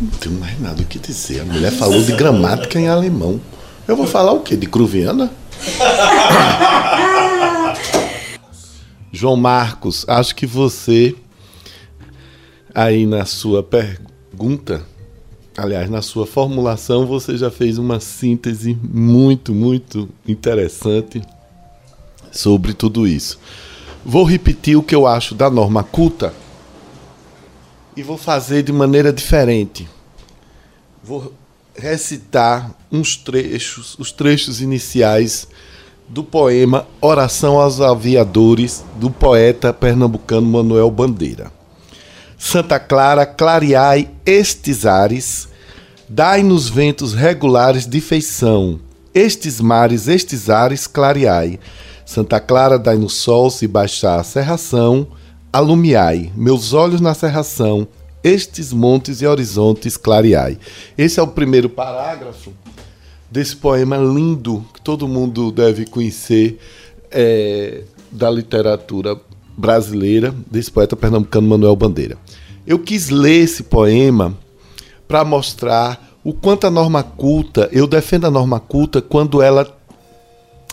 [0.00, 1.40] Não tenho mais nada o que dizer.
[1.40, 3.40] A mulher falou de gramática em alemão.
[3.86, 4.56] Eu vou falar o quê?
[4.56, 5.30] De Cruviana?
[9.12, 11.14] João Marcos, acho que você,
[12.74, 14.09] aí na sua pergunta,
[15.56, 21.22] aliás, na sua formulação, você já fez uma síntese muito, muito interessante
[22.32, 23.38] sobre tudo isso.
[24.04, 26.32] Vou repetir o que eu acho da norma culta
[27.94, 29.86] e vou fazer de maneira diferente.
[31.02, 31.32] Vou
[31.74, 35.48] recitar uns trechos, os trechos iniciais
[36.08, 41.59] do poema Oração aos Aviadores, do poeta pernambucano Manuel Bandeira.
[42.42, 45.46] Santa Clara, clareai estes ares,
[46.08, 48.80] dai-nos ventos regulares de feição,
[49.14, 51.60] estes mares, estes ares, clareai.
[52.04, 55.06] Santa Clara, dai-nos sol se baixar a serração,
[55.52, 57.86] alumiai, meus olhos na serração,
[58.24, 60.58] estes montes e horizontes clareai.
[60.96, 62.54] Esse é o primeiro parágrafo
[63.30, 66.58] desse poema lindo que todo mundo deve conhecer
[67.12, 69.20] é, da literatura
[69.60, 72.16] brasileira, desse poeta pernambucano Manuel Bandeira.
[72.66, 74.36] Eu quis ler esse poema
[75.06, 79.66] para mostrar o quanto a norma culta, eu defendo a norma culta quando ela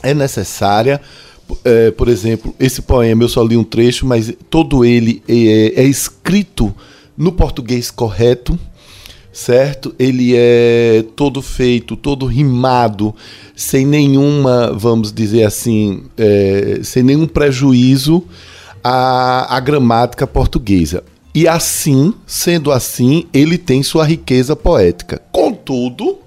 [0.02, 1.02] é necessária.
[1.64, 5.84] É, por exemplo, esse poema eu só li um trecho, mas todo ele é, é
[5.84, 6.74] escrito
[7.18, 8.58] no português correto
[9.38, 9.94] certo?
[10.00, 13.14] Ele é todo feito, todo rimado,
[13.56, 18.24] sem nenhuma, vamos dizer assim, é, sem nenhum prejuízo
[18.84, 21.04] à, à gramática portuguesa.
[21.34, 25.22] E assim, sendo assim, ele tem sua riqueza poética.
[25.32, 26.18] Contudo,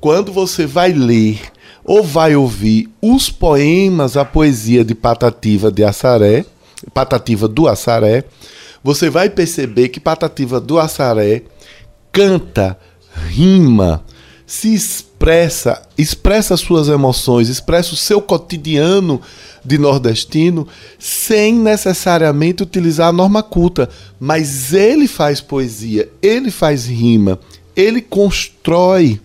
[0.00, 1.38] quando você vai ler
[1.84, 6.44] ou vai ouvir os poemas, a poesia de Patativa de Assaré,
[6.94, 8.24] Patativa do Assaré,
[8.82, 11.42] você vai perceber que Patativa do Assaré
[12.10, 12.78] canta,
[13.28, 14.04] rima,
[14.46, 14.74] se
[15.22, 19.20] expressa, expressa suas emoções, expressa o seu cotidiano
[19.64, 20.66] de nordestino
[20.98, 27.38] sem necessariamente utilizar a norma culta, mas ele faz poesia, ele faz rima,
[27.76, 29.20] ele constrói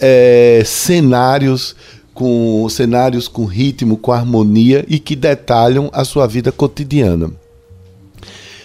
[0.00, 1.76] é, cenários
[2.12, 7.30] com cenários com ritmo, com harmonia e que detalham a sua vida cotidiana.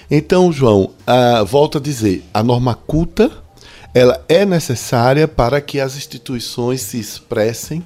[0.09, 3.42] Então, João, uh, volto a dizer, a norma culta
[3.93, 7.83] ela é necessária para que as instituições se expressem,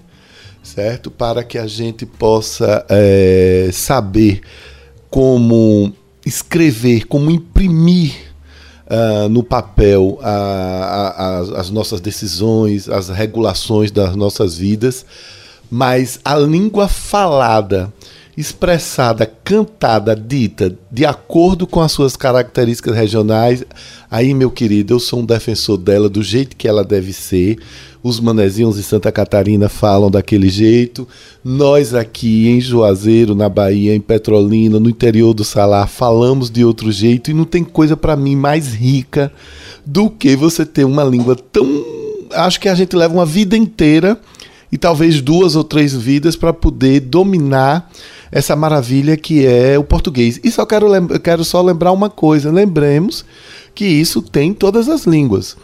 [0.63, 1.11] certo?
[1.11, 4.41] Para que a gente possa é, saber
[5.09, 5.93] como
[6.25, 8.13] escrever, como imprimir
[8.87, 15.05] uh, no papel a, a, a, as nossas decisões, as regulações das nossas vidas,
[15.69, 17.91] mas a língua falada
[18.37, 23.65] expressada, cantada, dita, de acordo com as suas características regionais,
[24.11, 27.57] aí, meu querido, eu sou um defensor dela do jeito que ela deve ser.
[28.03, 31.07] Os manezinhos em Santa Catarina falam daquele jeito.
[31.43, 36.91] Nós aqui em Juazeiro, na Bahia, em Petrolina, no interior do Salar, falamos de outro
[36.91, 39.33] jeito e não tem coisa para mim mais rica
[39.83, 41.65] do que você ter uma língua tão.
[42.33, 44.19] Acho que a gente leva uma vida inteira
[44.71, 47.89] e talvez duas ou três vidas para poder dominar
[48.31, 50.39] essa maravilha que é o português.
[50.43, 50.87] E só quero,
[51.19, 53.25] quero só lembrar uma coisa: lembremos
[53.73, 55.55] que isso tem em todas as línguas.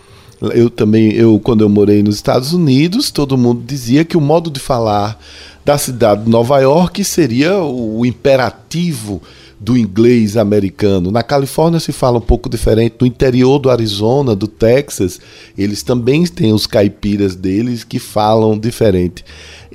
[0.54, 4.52] Eu também, eu quando eu morei nos Estados Unidos, todo mundo dizia que o modo
[4.52, 5.18] de falar
[5.64, 9.22] da cidade de Nova York seria o imperativo
[9.64, 11.10] do inglês americano.
[11.10, 15.22] Na Califórnia se fala um pouco diferente, no interior do Arizona, do Texas,
[15.58, 19.24] eles também têm os caipiras deles que falam diferente.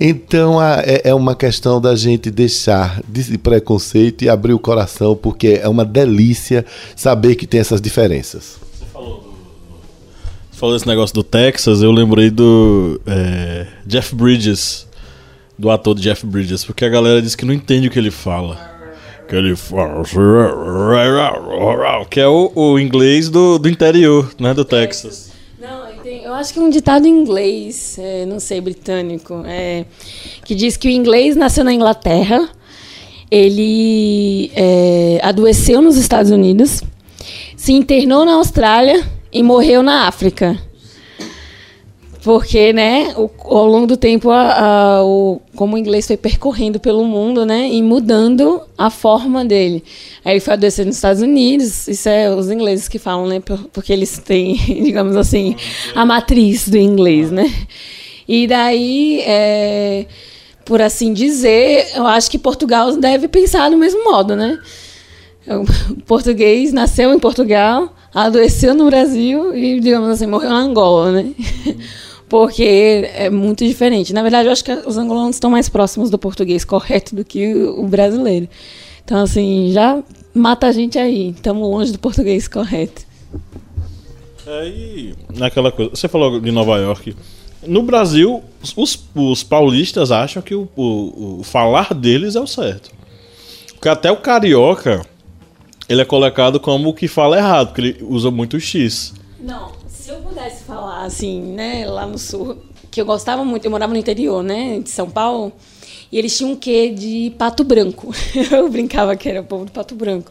[0.00, 5.16] Então a, é, é, uma questão da gente deixar de preconceito e abrir o coração,
[5.16, 8.58] porque é uma delícia saber que tem essas diferenças.
[8.78, 8.84] Você
[10.60, 14.86] falou, desse negócio do Texas, eu lembrei do é, Jeff Bridges,
[15.58, 18.56] do ator Jeff Bridges, porque a galera diz que não entende o que ele fala.
[19.28, 20.04] Que ele fala.
[22.08, 24.54] Que é o, o inglês do, do interior, né?
[24.54, 25.27] Do Texas.
[26.28, 29.86] Eu acho que é um ditado em inglês, é, não sei, britânico, é,
[30.44, 32.50] que diz que o inglês nasceu na Inglaterra,
[33.30, 36.82] ele é, adoeceu nos Estados Unidos,
[37.56, 40.60] se internou na Austrália e morreu na África.
[42.22, 46.80] Porque, né, o, ao longo do tempo, a, a, o, como o inglês foi percorrendo
[46.80, 49.84] pelo mundo, né, e mudando a forma dele.
[50.24, 53.40] Aí ele foi adoecer nos Estados Unidos, isso é os ingleses que falam, né,
[53.72, 55.54] porque eles têm, digamos assim,
[55.94, 57.52] a matriz do inglês, né.
[58.26, 60.06] E daí, é,
[60.64, 64.58] por assim dizer, eu acho que Portugal deve pensar do mesmo modo, né.
[66.06, 71.32] Português nasceu em Portugal, adoeceu no Brasil e, digamos assim, morreu na Angola, né
[72.28, 74.12] porque é muito diferente.
[74.12, 77.54] Na verdade, eu acho que os angolanos estão mais próximos do português correto do que
[77.54, 78.48] o brasileiro.
[79.04, 80.02] Então, assim, já
[80.34, 81.30] mata a gente aí.
[81.30, 83.06] Estamos longe do português correto.
[84.46, 85.90] É, naquela coisa.
[85.94, 87.16] Você falou de Nova York.
[87.66, 88.42] No Brasil,
[88.76, 92.90] os, os paulistas acham que o, o, o falar deles é o certo.
[93.74, 95.04] Porque até o carioca
[95.88, 99.14] ele é colocado como o que fala errado, porque ele usa muito o X.
[99.40, 102.58] Não, se eu pudesse falar assim, né, lá no sul,
[102.90, 105.52] que eu gostava muito, eu morava no interior, né, de São Paulo,
[106.12, 108.14] e eles tinham um quê de pato branco.
[108.52, 110.30] eu brincava que era o povo do pato branco.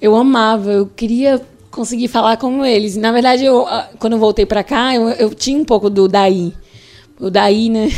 [0.00, 2.96] Eu amava, eu queria conseguir falar como eles.
[2.96, 3.66] Na verdade, eu,
[3.98, 6.52] quando eu voltei para cá, eu, eu tinha um pouco do daí.
[7.18, 7.88] O daí, né?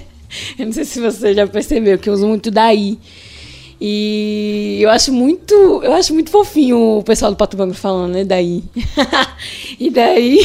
[0.58, 2.98] eu não sei se você já percebeu que eu uso muito daí.
[3.80, 8.24] E eu acho muito, eu acho muito fofinho o pessoal do Pato Branco falando, né?
[8.24, 8.62] Daí.
[9.80, 10.38] e daí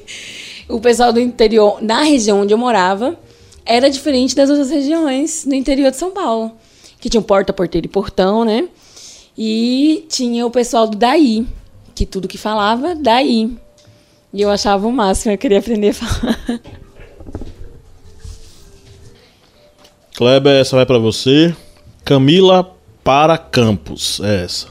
[0.68, 3.18] o pessoal do interior, na região onde eu morava,
[3.66, 6.52] era diferente das outras regiões do interior de São Paulo,
[6.98, 8.66] que tinha porta, porteiro e portão, né?
[9.36, 11.46] E tinha o pessoal do daí,
[11.94, 13.54] que tudo que falava, daí.
[14.32, 16.40] E eu achava o máximo, eu queria aprender a falar.
[20.16, 21.54] Kleber, essa vai para você.
[22.04, 22.70] Camila
[23.02, 24.66] para Campos, é essa.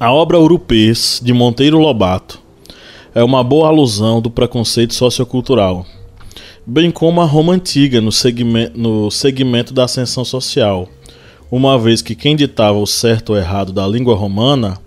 [0.00, 2.40] A obra Urupês, de Monteiro Lobato,
[3.14, 5.84] é uma boa alusão do preconceito sociocultural,
[6.64, 10.88] bem como a Roma Antiga no segmento, no segmento da ascensão social,
[11.50, 14.78] uma vez que quem ditava o certo ou errado da língua romana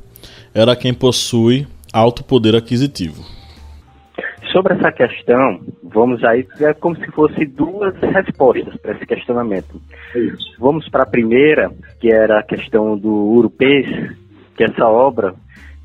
[0.56, 3.24] era quem possui alto poder aquisitivo.
[4.56, 9.82] Sobre essa questão, vamos aí, é como se fosse duas respostas para esse questionamento.
[10.16, 10.56] Isso.
[10.58, 13.86] Vamos para a primeira, que era a questão do Urupês,
[14.56, 15.36] que essa obra,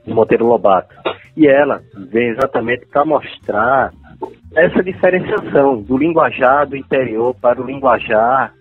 [0.06, 0.94] de Monteiro Lobato.
[1.36, 3.90] E ela vem exatamente para mostrar
[4.54, 8.52] essa diferenciação do linguajar do interior para o linguajar,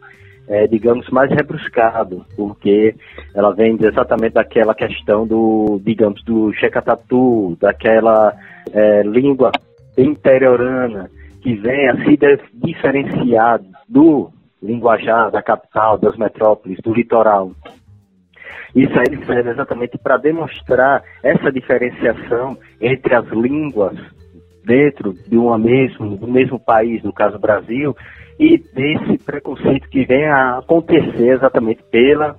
[0.48, 2.96] é, digamos, mais rebruscado, porque
[3.36, 8.34] ela vem exatamente daquela questão do, digamos, do checatatu, daquela
[8.74, 9.52] é, língua
[9.98, 11.10] interiorana,
[11.42, 12.18] que venha se
[12.54, 14.30] diferenciar do
[14.62, 17.52] linguajar da capital, das metrópoles, do litoral.
[18.76, 23.98] Isso aí serve exatamente para demonstrar essa diferenciação entre as línguas
[24.64, 27.96] dentro de uma mesmo, do mesmo país, no caso Brasil,
[28.40, 32.36] e desse preconceito que vem a acontecer exatamente pela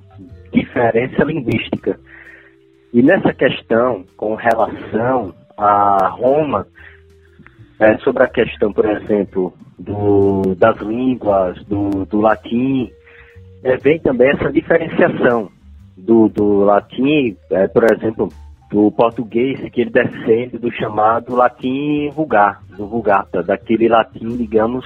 [0.52, 1.98] diferença linguística.
[2.92, 6.66] E nessa questão, com relação a Roma,
[7.78, 12.90] é, sobre a questão, por exemplo, do, das línguas, do, do latim,
[13.64, 15.50] é, vem também essa diferenciação
[15.96, 18.28] do, do latim, é, por exemplo,
[18.72, 24.84] do português, que ele descende do chamado latim vulgar, do vulgata, daquele latim, digamos,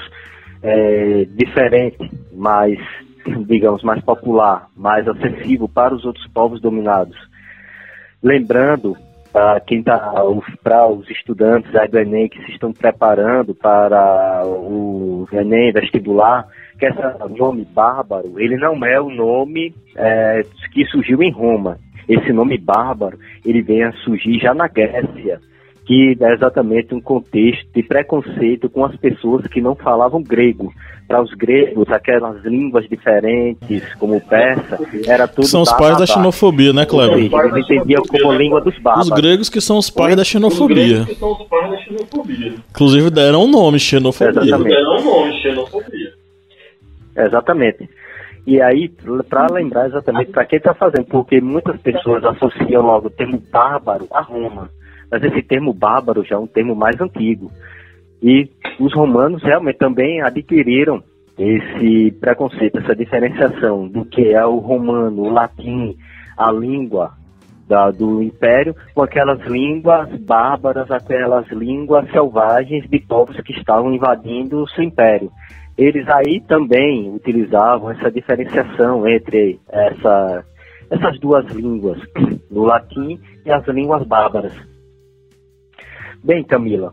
[0.61, 2.77] é, diferente, mais,
[3.47, 7.17] digamos, mais popular, mais acessível para os outros povos dominados.
[8.21, 8.97] Lembrando
[9.33, 10.15] para quem tá
[10.65, 16.87] para os estudantes aí do Enem que se estão preparando para o Enem vestibular, que
[16.87, 21.79] esse nome bárbaro, ele não é o nome é, que surgiu em Roma.
[22.09, 25.41] Esse nome bárbaro, ele vem a surgir já na Grécia
[25.87, 30.73] que é exatamente um contexto de preconceito com as pessoas que não falavam grego.
[31.07, 34.77] Para os gregos, aquelas línguas diferentes, como o persa,
[35.07, 35.47] era tudo.
[35.47, 37.19] São os pais da xenofobia, né, Cleber?
[37.19, 39.13] Eles entendiam como língua dos bárbaros.
[39.13, 41.07] Os gregos que são os pais da xenofobia.
[42.71, 44.31] Inclusive deram um nome, xenofobia.
[44.31, 44.69] Exatamente.
[44.69, 46.13] Deram um nome, xenofobia.
[47.17, 47.89] Exatamente.
[48.47, 48.89] E aí,
[49.29, 54.07] para lembrar exatamente para quem está fazendo, porque muitas pessoas associam logo o termo bárbaro
[54.13, 54.71] a Roma
[55.11, 57.51] mas esse termo bárbaro já é um termo mais antigo.
[58.23, 58.49] E
[58.81, 61.03] os romanos realmente também adquiriram
[61.39, 65.95] esse preconceito, essa diferenciação do que é o romano, o latim,
[66.37, 67.13] a língua
[67.69, 74.63] da, do império, com aquelas línguas bárbaras, aquelas línguas selvagens de povos que estavam invadindo
[74.63, 75.31] o seu império.
[75.77, 80.45] Eles aí também utilizavam essa diferenciação entre essa,
[80.91, 82.01] essas duas línguas,
[82.51, 84.55] o latim e as línguas bárbaras.
[86.25, 86.93] Bem, Camila,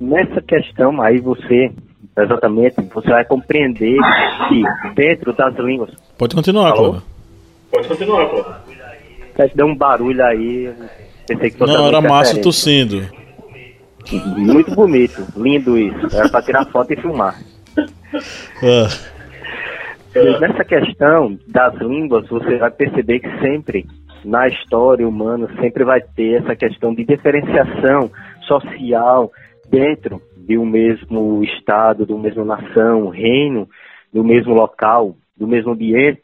[0.00, 1.72] nessa questão aí você,
[2.18, 3.96] exatamente, você vai compreender
[4.48, 5.90] que dentro das línguas...
[6.18, 7.02] Pode continuar, Cláudio.
[7.70, 8.54] Pode continuar, Cláudio.
[9.54, 10.72] Deu um barulho aí,
[11.28, 13.02] pensei que Não, era Márcio tossindo.
[14.36, 16.14] Muito bonito, lindo isso.
[16.14, 17.40] Era para tirar foto e filmar.
[18.62, 20.38] É.
[20.38, 23.84] Nessa questão das línguas, você vai perceber que sempre
[24.24, 28.10] na história humana sempre vai ter essa questão de diferenciação
[28.46, 29.30] social
[29.68, 33.68] dentro de um mesmo estado, de uma mesma nação, reino,
[34.12, 36.22] do mesmo local, do mesmo ambiente,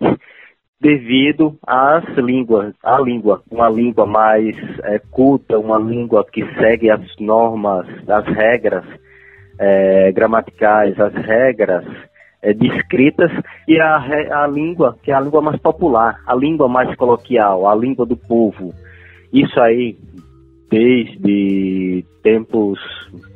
[0.81, 7.03] devido às línguas, à língua, uma língua mais é, culta, uma língua que segue as
[7.19, 8.85] normas, as regras
[9.61, 11.85] é, gramaticais, as regras
[12.43, 13.31] é, descritas,
[13.69, 17.75] e a, a língua, que é a língua mais popular, a língua mais coloquial, a
[17.75, 18.73] língua do povo.
[19.31, 19.97] Isso aí
[20.71, 22.79] desde tempos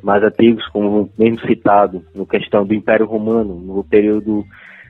[0.01, 4.43] mais antigos, como mesmo citado no questão do Império Romano, no período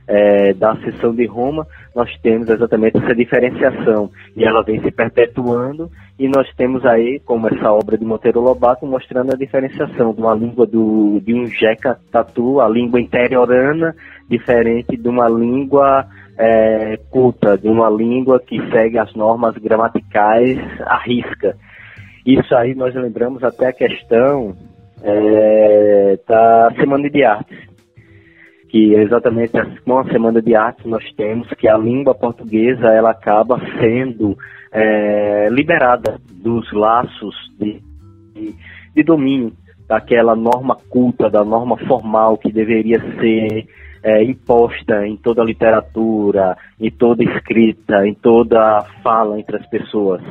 [0.07, 5.89] é, da ascensão de Roma, nós temos exatamente essa diferenciação e ela vem se perpetuando
[6.17, 10.33] e nós temos aí, como essa obra de Monteiro Lobato, mostrando a diferenciação de uma
[10.33, 13.95] língua do, de um jeca tatu, a língua interiorana,
[14.29, 16.05] diferente de uma língua
[16.37, 21.57] é, culta, de uma língua que segue as normas gramaticais à risca.
[22.25, 24.55] Isso aí nós lembramos até a questão
[25.03, 27.74] é, da Semana de Artes,
[28.75, 29.53] que exatamente
[29.85, 34.37] com a Semana de Artes nós temos que a língua portuguesa ela acaba sendo
[34.69, 37.79] é, liberada dos laços de,
[38.33, 38.53] de,
[38.93, 39.53] de domínio
[39.87, 43.65] daquela norma culta, da norma formal que deveria ser
[44.03, 50.21] é, imposta em toda a literatura, em toda escrita, em toda fala entre as pessoas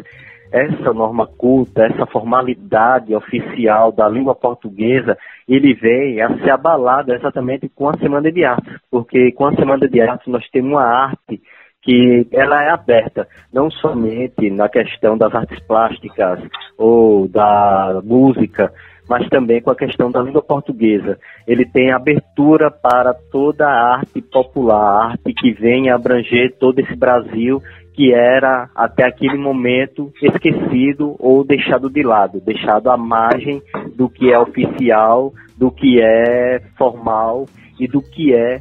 [0.55, 7.69] essa norma culta, essa formalidade oficial da língua portuguesa, ele vem a ser abalado exatamente
[7.69, 11.43] com a Semana de Arte, porque com a Semana de Arte nós temos uma arte
[11.83, 16.39] que ela é aberta, não somente na questão das artes plásticas
[16.79, 18.73] ou da música,
[19.09, 21.19] mas também com a questão da língua portuguesa.
[21.49, 27.61] Ele tem abertura para toda a arte popular, arte que vem abranger todo esse Brasil
[27.95, 33.63] que era até aquele momento esquecido ou deixado de lado, deixado à margem
[33.95, 37.47] do que é oficial, do que é formal
[37.79, 38.61] e do que é,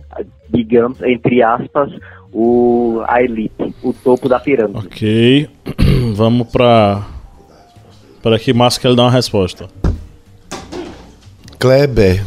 [0.49, 1.91] digamos, entre aspas,
[2.31, 4.85] o, a elite, o topo da pirâmide.
[4.85, 5.49] Ok,
[6.15, 7.07] vamos para
[8.21, 9.67] para que Márcio quer dar uma resposta.
[11.59, 12.23] Kleber,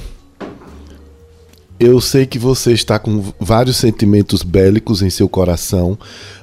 [1.78, 5.98] eu sei que você está com vários sentimentos bélicos em seu coração,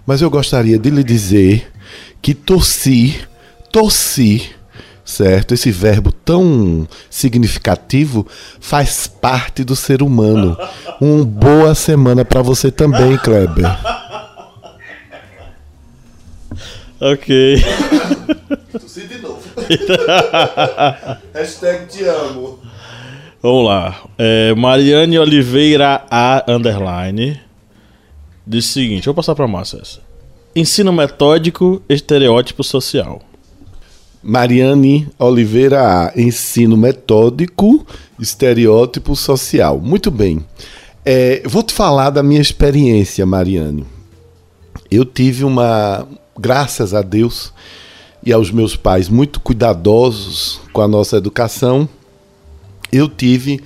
[0.06, 1.72] mas eu gostaria de lhe dizer
[2.22, 3.20] que torci,
[3.72, 4.52] torci,
[5.04, 5.54] certo?
[5.54, 8.26] Esse verbo tão significativo
[8.60, 10.58] faz parte do ser humano.
[11.02, 13.66] Uma boa semana para você também, Kleber.
[17.02, 17.62] Ok.
[18.72, 19.42] Tossi de novo.
[21.34, 22.62] Hashtag te amo.
[23.44, 24.02] Vamos lá.
[24.18, 26.46] É, Mariane Oliveira A.
[26.48, 27.42] Underline.
[28.48, 30.00] Diz o seguinte: vou passar para Márcia essa.
[30.56, 33.22] Ensino metódico, estereótipo social.
[34.24, 36.14] Mariane Oliveira A.
[36.16, 37.86] Ensino metódico,
[38.18, 39.78] estereótipo social.
[39.78, 40.46] Muito bem.
[41.04, 43.86] É, vou te falar da minha experiência, Mariane.
[44.90, 46.08] Eu tive uma,
[46.40, 47.52] graças a Deus
[48.26, 51.90] e aos meus pais muito cuidadosos com a nossa educação,
[52.94, 53.60] eu tive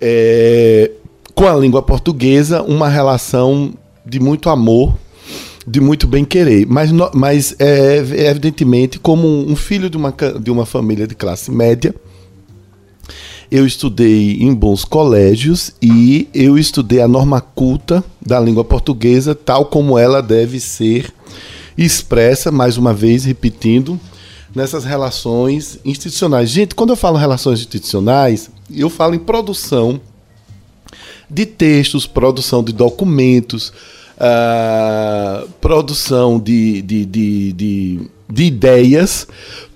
[0.00, 0.90] é,
[1.34, 3.74] com a língua portuguesa uma relação
[4.04, 4.96] de muito amor,
[5.66, 10.64] de muito bem querer, mas, mas é, evidentemente como um filho de uma, de uma
[10.64, 11.94] família de classe média,
[13.50, 19.66] eu estudei em bons colégios e eu estudei a norma culta da língua portuguesa tal
[19.66, 21.12] como ela deve ser
[21.76, 23.98] expressa, mais uma vez repetindo,
[24.54, 26.50] nessas relações institucionais.
[26.50, 30.00] Gente, quando eu falo relações institucionais, eu falo em produção
[31.28, 33.72] de textos, produção de documentos,
[34.16, 39.26] uh, produção de, de, de, de, de ideias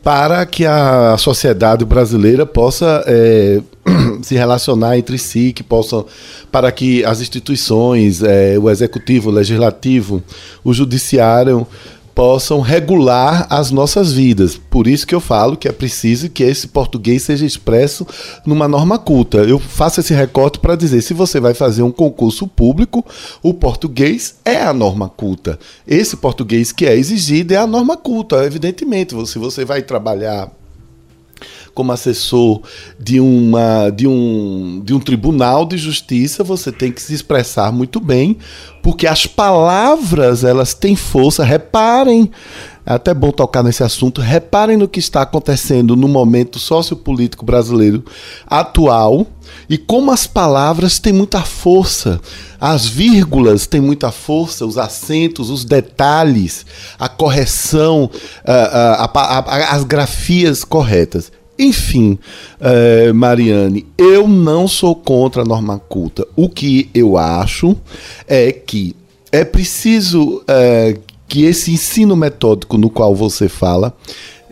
[0.03, 3.63] para que a sociedade brasileira possa é,
[4.23, 6.05] se relacionar entre si, que possam,
[6.53, 10.23] para que as instituições, é, o executivo, o legislativo,
[10.63, 11.67] o judiciário
[12.15, 14.57] possam regular as nossas vidas.
[14.57, 18.07] Por isso que eu falo que é preciso que esse português seja expresso
[18.47, 19.39] numa norma culta.
[19.39, 23.05] Eu faço esse recorte para dizer, se você vai fazer um concurso público,
[23.43, 25.59] o português é a norma culta.
[25.87, 29.15] Esse português que é exigido é a norma culta, evidentemente.
[29.27, 30.51] Se você vai trabalhar
[31.75, 32.63] como assessor
[32.99, 38.01] de, uma, de, um, de um tribunal de justiça, você tem que se expressar muito
[38.01, 38.39] bem,
[38.83, 41.43] porque as palavras elas têm força.
[41.43, 42.31] Reparem,
[42.87, 44.21] é até bom tocar nesse assunto.
[44.21, 48.05] Reparem no que está acontecendo no momento sociopolítico brasileiro
[48.47, 49.27] atual
[49.69, 52.21] e como as palavras têm muita força.
[52.61, 56.67] As vírgulas têm muita força, os acentos, os detalhes,
[56.99, 58.11] a correção,
[58.45, 61.33] a, a, a, as grafias corretas.
[61.59, 62.19] Enfim,
[62.61, 66.27] é, Mariane, eu não sou contra a norma culta.
[66.35, 67.77] O que eu acho
[68.27, 68.95] é que
[69.31, 70.97] é preciso é,
[71.29, 73.93] que esse ensino metódico no qual você fala,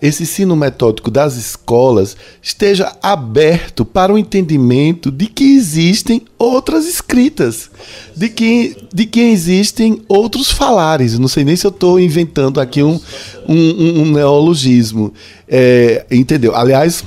[0.02, 7.70] esse ensino metódico das escolas esteja aberto para o entendimento de que existem outras escritas,
[8.16, 11.16] de que, de que existem outros falares.
[11.20, 13.00] Não sei nem se eu estou inventando aqui um,
[13.48, 15.14] um, um neologismo.
[15.46, 16.56] É, entendeu?
[16.56, 17.04] Aliás,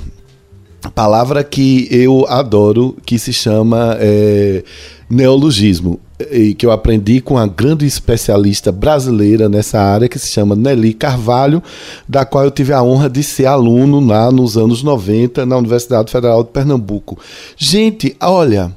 [0.94, 4.64] palavra que eu adoro, que se chama é,
[5.10, 6.00] neologismo,
[6.30, 10.94] e que eu aprendi com a grande especialista brasileira nessa área, que se chama Nelly
[10.94, 11.62] Carvalho,
[12.08, 16.10] da qual eu tive a honra de ser aluno lá nos anos 90 na Universidade
[16.10, 17.18] Federal de Pernambuco.
[17.56, 18.72] Gente, olha,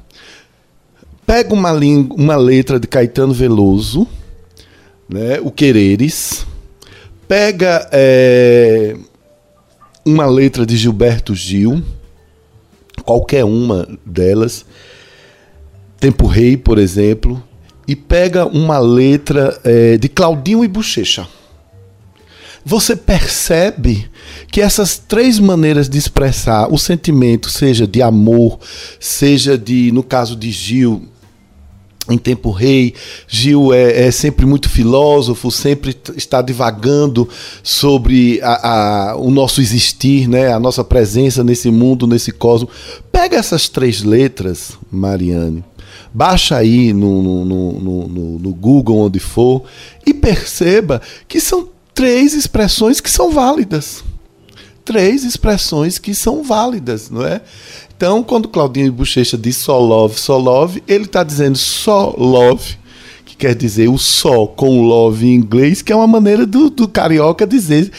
[1.26, 1.72] pega uma,
[2.10, 4.06] uma letra de Caetano Veloso,
[5.08, 6.46] né, o Quereres,
[7.26, 8.96] pega é,
[10.04, 11.82] uma letra de Gilberto Gil,
[13.04, 14.66] qualquer uma delas,
[16.00, 17.42] Tempo Rei, por exemplo,
[17.86, 21.28] e pega uma letra é, de Claudinho e Bochecha.
[22.64, 24.08] Você percebe
[24.50, 28.58] que essas três maneiras de expressar o sentimento, seja de amor,
[28.98, 31.08] seja de, no caso de Gil,
[32.08, 32.94] em tempo rei.
[33.28, 37.28] Gil é, é, sempre muito filósofo, sempre está divagando
[37.62, 40.52] sobre a, a, o nosso existir, né?
[40.52, 42.72] a nossa presença nesse mundo, nesse cosmos.
[43.10, 45.64] Pega essas três letras, Mariane,
[46.12, 49.64] baixa aí no, no, no, no, no Google, onde for,
[50.06, 54.02] e perceba que são três expressões que são válidas
[54.90, 57.40] três expressões que são válidas, não é?
[57.96, 62.76] Então, quando Claudinho Bochecha diz só love, só love, ele está dizendo só love,
[63.24, 66.88] que quer dizer o só com love em inglês, que é uma maneira do, do
[66.88, 67.92] carioca dizer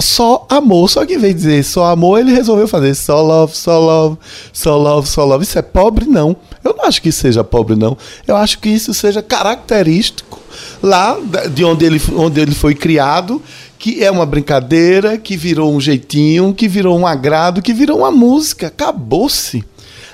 [0.00, 0.88] só amor.
[0.88, 4.18] Só que em vez de dizer só amor, ele resolveu fazer só love, só love,
[4.52, 5.44] só love, só love.
[5.44, 6.06] Isso é pobre?
[6.06, 6.36] Não.
[6.64, 7.96] Eu não acho que seja pobre, não.
[8.26, 10.40] Eu acho que isso seja característico
[10.82, 11.16] lá
[11.52, 13.42] de onde ele, onde ele foi criado
[13.78, 18.10] que é uma brincadeira, que virou um jeitinho, que virou um agrado, que virou uma
[18.10, 18.66] música.
[18.66, 19.64] Acabou-se.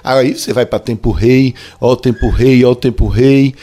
[0.03, 3.55] Aí você vai para tempo rei, ó tempo rei, ó tempo rei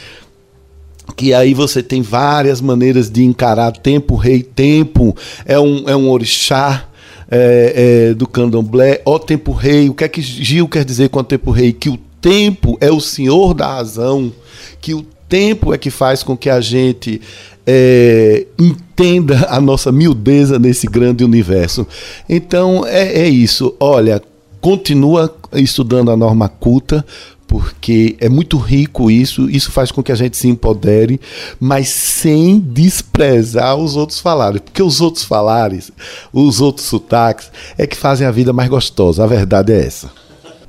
[1.16, 6.10] que aí você tem várias maneiras de encarar tempo, rei, tempo, é um, é um
[6.10, 6.88] orixá
[7.30, 11.20] é, é, do candomblé, ó tempo rei, o que é que Gil quer dizer com
[11.20, 11.72] o tempo rei?
[11.72, 14.32] Que o tempo é o senhor da razão,
[14.80, 17.20] que o tempo é que faz com que a gente
[17.66, 21.86] é, entenda a nossa miudeza nesse grande universo.
[22.28, 23.74] Então é, é isso.
[23.80, 24.22] Olha,
[24.60, 27.04] continua estudando a norma culta,
[27.52, 31.20] porque é muito rico isso, isso faz com que a gente se empodere,
[31.60, 35.92] mas sem desprezar os outros falares, porque os outros falares,
[36.32, 40.10] os outros sotaques, é que fazem a vida mais gostosa, a verdade é essa.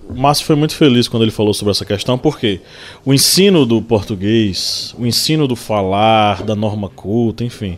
[0.09, 2.59] O Márcio foi muito feliz quando ele falou sobre essa questão, porque
[3.05, 7.77] o ensino do português, o ensino do falar, da norma culta, enfim,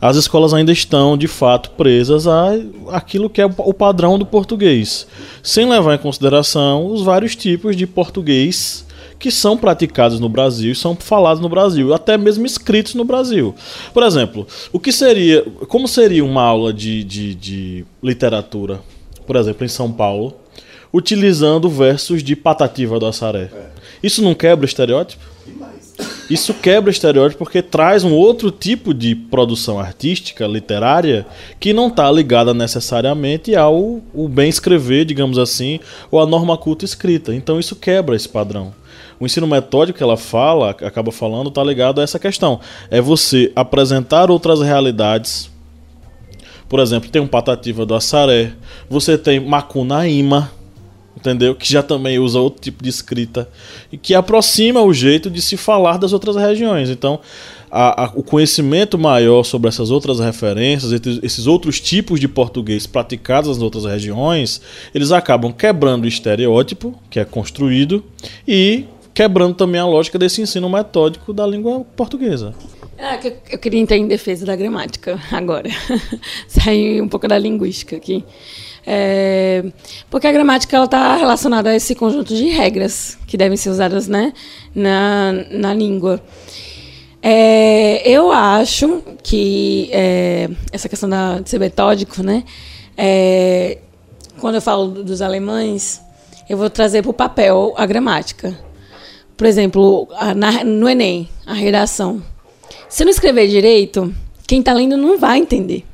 [0.00, 2.50] as escolas ainda estão de fato presas a
[2.88, 5.06] aquilo que é o padrão do português,
[5.42, 8.86] sem levar em consideração os vários tipos de português
[9.18, 13.54] que são praticados no Brasil e são falados no Brasil, até mesmo escritos no Brasil.
[13.92, 18.80] Por exemplo, o que seria, como seria uma aula de, de, de literatura,
[19.26, 20.34] por exemplo, em São Paulo,
[20.92, 23.50] utilizando versos de Patativa do Assaré?
[24.02, 25.24] Isso não quebra o estereótipo?
[26.28, 31.24] Isso quebra estereótipo porque traz um outro tipo de produção artística, literária,
[31.60, 35.78] que não está ligada necessariamente ao o bem escrever, digamos assim,
[36.10, 37.32] ou à norma culta escrita.
[37.32, 38.74] Então isso quebra esse padrão.
[39.20, 42.60] O ensino metódico que ela fala, acaba falando, está ligado a essa questão.
[42.90, 45.48] É você apresentar outras realidades.
[46.68, 48.52] Por exemplo, tem um Patativa do Assaré,
[48.90, 50.50] você tem Macunaíma,
[51.30, 51.54] entendeu?
[51.54, 53.48] Que já também usa outro tipo de escrita
[53.90, 56.88] e que aproxima o jeito de se falar das outras regiões.
[56.88, 57.20] Então,
[57.70, 63.50] a, a, o conhecimento maior sobre essas outras referências, esses outros tipos de português praticados
[63.50, 64.60] nas outras regiões,
[64.94, 68.04] eles acabam quebrando o estereótipo que é construído
[68.46, 72.54] e quebrando também a lógica desse ensino metódico da língua portuguesa.
[72.98, 73.18] Ah,
[73.50, 75.68] eu queria entrar em defesa da gramática agora.
[76.48, 78.24] Sair um pouco da linguística aqui.
[78.88, 79.64] É,
[80.08, 84.32] porque a gramática está relacionada a esse conjunto de regras que devem ser usadas né,
[84.72, 86.22] na, na língua.
[87.20, 92.44] É, eu acho que é, essa questão da, de ser metódico, né,
[92.96, 93.78] é,
[94.38, 96.00] quando eu falo dos alemães,
[96.48, 98.56] eu vou trazer para o papel a gramática.
[99.36, 102.22] Por exemplo, a, na, no Enem, a redação.
[102.88, 104.14] Se não escrever direito,
[104.46, 105.84] quem está lendo não vai entender.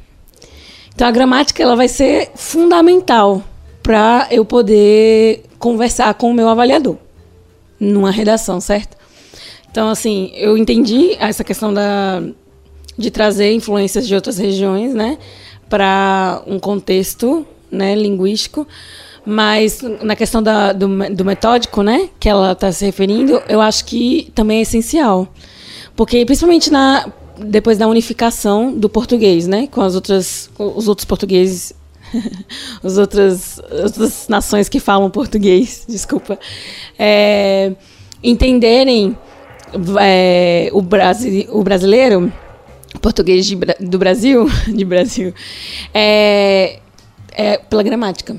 [0.95, 3.43] Então a gramática ela vai ser fundamental
[3.83, 6.97] para eu poder conversar com o meu avaliador
[7.79, 8.97] numa redação, certo?
[9.71, 12.23] Então assim, eu entendi essa questão da
[12.97, 15.19] de trazer influências de outras regiões, né,
[15.69, 18.69] para um contexto, né, linguístico,
[19.25, 23.87] mas na questão da, do, do metódico, né, que ela está se referindo, eu acho
[23.87, 25.27] que também é essencial,
[25.97, 27.07] porque principalmente na
[27.39, 31.73] depois da unificação do português, né, com as outras, os outros portugueses,
[32.83, 36.39] as outras, outras nações que falam português, desculpa,
[36.99, 37.73] é,
[38.23, 39.17] entenderem
[40.01, 42.33] é, o, brasi o brasileiro,
[43.01, 45.35] português de, do Brasil, de Brasil,
[45.95, 46.79] é,
[47.33, 48.37] é pela gramática.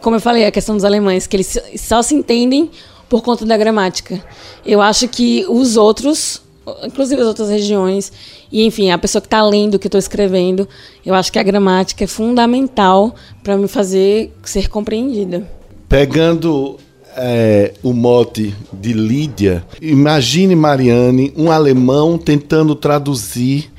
[0.00, 2.70] Como eu falei, a questão dos alemães, que eles só se entendem
[3.08, 4.22] por conta da gramática.
[4.66, 6.43] Eu acho que os outros
[6.84, 8.12] inclusive as outras regiões.
[8.50, 10.68] E, enfim, a pessoa que está lendo o que estou escrevendo,
[11.04, 15.48] eu acho que a gramática é fundamental para me fazer ser compreendida.
[15.88, 16.78] Pegando
[17.16, 23.70] é, o mote de Lídia, imagine, Mariane, um alemão tentando traduzir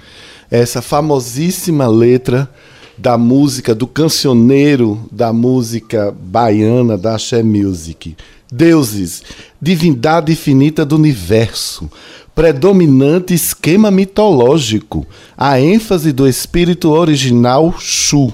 [0.50, 2.50] essa famosíssima letra
[2.98, 8.16] da música, do cancioneiro da música baiana da Axé Music.
[8.52, 9.24] Deuses,
[9.62, 11.90] divindade infinita do universo,
[12.36, 15.08] predominante esquema mitológico,
[15.38, 18.34] a ênfase do espírito original Shu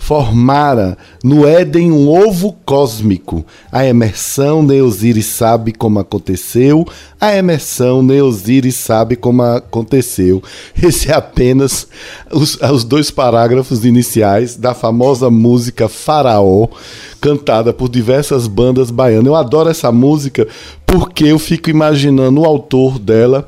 [0.00, 3.44] formara no Éden um ovo cósmico.
[3.70, 6.86] A emersão Neosiris sabe como aconteceu,
[7.20, 10.42] a emersão Neosiris sabe como aconteceu.
[10.82, 11.86] Esse é apenas
[12.32, 16.66] os, os dois parágrafos iniciais da famosa música Faraó,
[17.20, 19.26] cantada por diversas bandas baianas.
[19.26, 20.48] Eu adoro essa música
[20.86, 23.46] porque eu fico imaginando o autor dela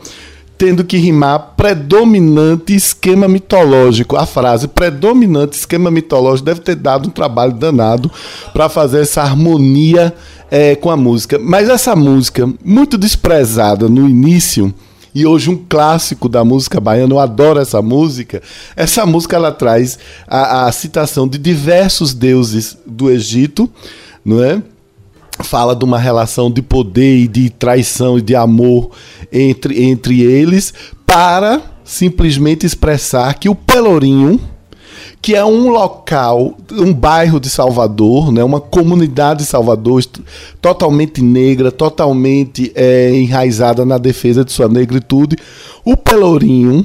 [0.63, 4.17] tendo que rimar predominante esquema mitológico.
[4.17, 8.09] A frase predominante esquema mitológico deve ter dado um trabalho danado
[8.53, 10.15] para fazer essa harmonia
[10.49, 11.37] é, com a música.
[11.37, 14.73] Mas essa música, muito desprezada no início,
[15.13, 18.41] e hoje um clássico da música baiana, eu adoro essa música.
[18.77, 19.99] Essa música ela traz
[20.29, 23.69] a, a citação de diversos deuses do Egito,
[24.25, 24.63] não é?
[25.41, 28.91] Fala de uma relação de poder e de traição e de amor
[29.33, 30.73] entre, entre eles,
[31.07, 34.41] para simplesmente expressar que o Pelourinho,
[35.21, 40.03] que é um local, um bairro de Salvador, né, uma comunidade de Salvador
[40.61, 45.37] totalmente negra, totalmente é, enraizada na defesa de sua negritude,
[45.85, 46.85] o Pelourinho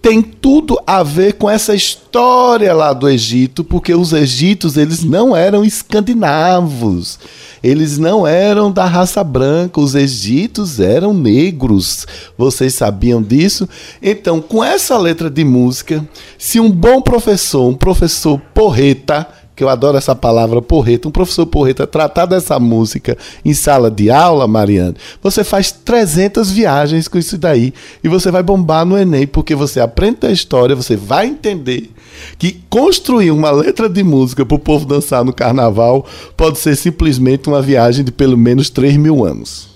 [0.00, 5.36] tem tudo a ver com essa história lá do Egito, porque os egípcios eles não
[5.36, 7.18] eram escandinavos,
[7.62, 12.06] eles não eram da raça branca, os egípcios eram negros.
[12.38, 13.68] Vocês sabiam disso?
[14.00, 16.06] Então, com essa letra de música,
[16.38, 19.26] se um bom professor, um professor porreta,
[19.56, 24.10] que eu adoro essa palavra porreta, um professor porreta tratar dessa música em sala de
[24.10, 27.72] aula, Mariana, você faz 300 viagens com isso daí
[28.04, 31.90] e você vai bombar no Enem, porque você aprende a história, você vai entender
[32.38, 36.04] que construir uma letra de música para o povo dançar no carnaval
[36.36, 39.74] pode ser simplesmente uma viagem de pelo menos 3 mil anos.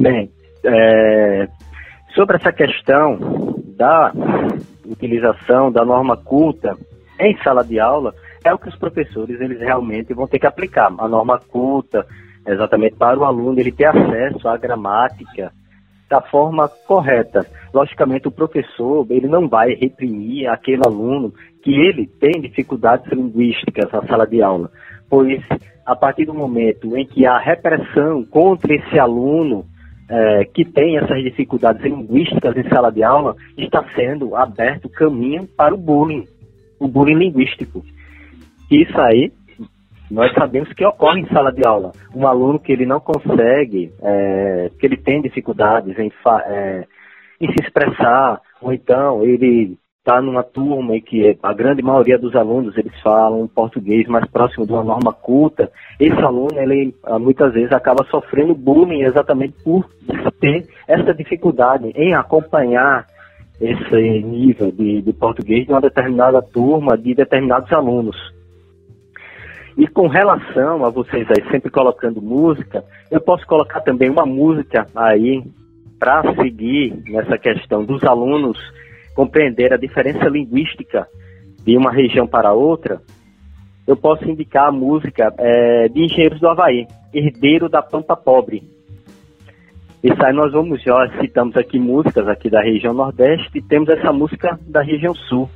[0.00, 0.30] Bem,
[0.64, 1.46] é,
[2.14, 3.18] sobre essa questão
[3.76, 4.12] da
[4.86, 6.74] utilização da norma culta
[7.20, 10.92] em sala de aula, é o que os professores eles realmente vão ter que aplicar.
[10.98, 12.06] A norma culta,
[12.46, 15.50] exatamente para o aluno ele ter acesso à gramática
[16.08, 17.46] da forma correta.
[17.72, 21.32] Logicamente, o professor ele não vai reprimir aquele aluno
[21.62, 24.70] que ele tem dificuldades linguísticas na sala de aula,
[25.08, 25.42] pois
[25.86, 29.64] a partir do momento em que há repressão contra esse aluno
[30.08, 35.74] é, que tem essas dificuldades linguísticas em sala de aula, está sendo aberto caminho para
[35.74, 36.26] o bullying,
[36.78, 37.82] o bullying linguístico.
[38.70, 39.32] Isso aí,
[40.10, 41.92] nós sabemos que ocorre em sala de aula.
[42.14, 46.10] Um aluno que ele não consegue, é, que ele tem dificuldades em,
[46.46, 46.86] é,
[47.40, 52.36] em se expressar, ou então ele está numa turma em que a grande maioria dos
[52.36, 57.72] alunos eles falam português mais próximo de uma norma culta, esse aluno ele muitas vezes
[57.72, 59.88] acaba sofrendo bullying exatamente por
[60.38, 63.06] ter essa dificuldade em acompanhar
[63.58, 68.16] esse nível de, de português de uma determinada turma, de determinados alunos.
[69.76, 74.86] E com relação a vocês aí sempre colocando música, eu posso colocar também uma música
[74.94, 75.42] aí
[75.98, 78.58] para seguir nessa questão dos alunos
[79.14, 81.06] compreender a diferença linguística
[81.64, 83.00] de uma região para outra.
[83.86, 88.62] Eu posso indicar a música é, de Engenheiros do Havaí, Herdeiro da Pampa Pobre.
[90.02, 94.12] Isso aí nós vamos, já citamos aqui músicas aqui da região Nordeste e temos essa
[94.12, 95.48] música da região Sul,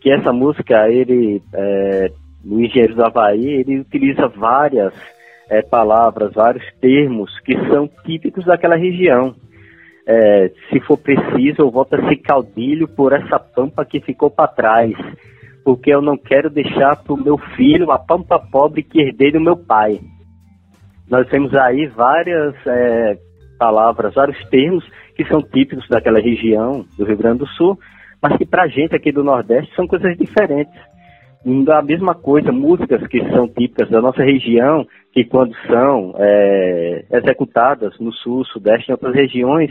[0.00, 2.10] que essa música ele é,
[2.48, 4.94] no Engenheiro do Havaí, ele utiliza várias
[5.50, 9.34] é, palavras, vários termos que são típicos daquela região.
[10.06, 14.48] É, se for preciso, eu volto a ser caudilho por essa pampa que ficou para
[14.48, 14.94] trás,
[15.62, 19.40] porque eu não quero deixar para o meu filho a pampa pobre que herdei do
[19.40, 20.00] meu pai.
[21.10, 23.18] Nós temos aí várias é,
[23.58, 24.82] palavras, vários termos
[25.14, 27.78] que são típicos daquela região do Rio Grande do Sul,
[28.22, 30.87] mas que para a gente aqui do Nordeste são coisas diferentes
[31.44, 37.98] a mesma coisa, músicas que são típicas da nossa região, que quando são é, executadas
[37.98, 39.70] no sul, sudeste, em outras regiões,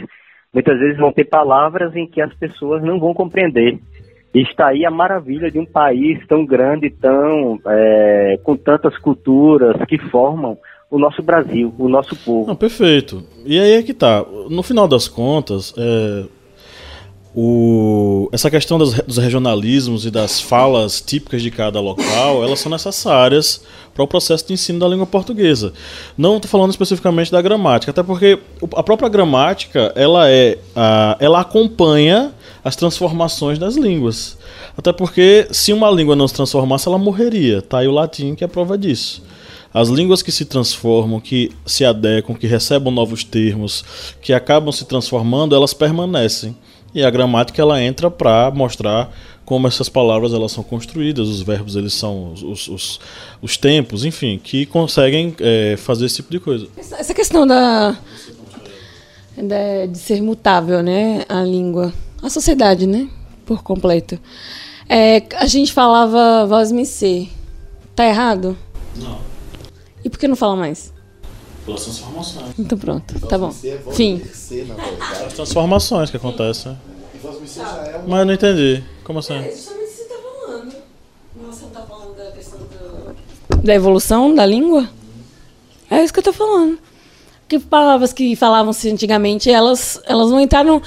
[0.53, 3.79] muitas vezes vão ter palavras em que as pessoas não vão compreender.
[4.33, 9.75] E está aí a maravilha de um país tão grande, tão é, com tantas culturas
[9.87, 10.57] que formam
[10.89, 12.47] o nosso Brasil, o nosso povo.
[12.47, 13.23] Não, perfeito.
[13.45, 14.25] E aí é que tá.
[14.49, 16.25] No final das contas, é,
[17.35, 22.71] o, essa questão das, dos regionalismos e das falas típicas de cada local, elas são
[22.71, 23.61] necessárias
[23.93, 25.73] para o processo de ensino da língua portuguesa.
[26.17, 28.39] Não estou falando especificamente da gramática, até porque
[28.75, 32.31] a própria gramática ela é, a, ela acompanha
[32.63, 34.37] as transformações das línguas.
[34.77, 37.61] Até porque se uma língua não se transformasse, ela morreria.
[37.61, 39.23] Tá aí o latim que é prova disso.
[39.73, 43.83] As línguas que se transformam, que se adequam, que recebem novos termos,
[44.21, 46.55] que acabam se transformando, elas permanecem.
[46.93, 49.11] E a gramática ela entra para mostrar
[49.45, 52.99] como essas palavras elas são construídas, os verbos eles são os, os,
[53.41, 56.67] os tempos, enfim, que conseguem é, fazer esse tipo de coisa.
[56.75, 57.97] Essa questão da,
[59.37, 63.09] da, de ser mutável, né, a língua, a sociedade, né,
[63.45, 64.19] por completo.
[64.89, 67.29] É, a gente falava voz me ser,
[67.95, 68.57] tá errado?
[68.97, 69.19] Não.
[70.03, 70.93] E por que não fala mais?
[71.67, 72.45] Pelas transformações.
[72.57, 73.51] Então pronto, tá bom.
[73.91, 74.21] Fim.
[75.27, 76.77] As transformações que acontecem.
[78.07, 78.81] Mas eu não entendi.
[79.03, 79.33] Como assim?
[79.33, 80.75] É justamente você tá falando.
[81.45, 83.61] Você não tá falando da questão do...
[83.61, 84.89] da evolução da língua?
[85.91, 86.79] É isso que eu tô falando.
[87.49, 90.81] Que palavras que falavam-se antigamente, elas, elas não entraram.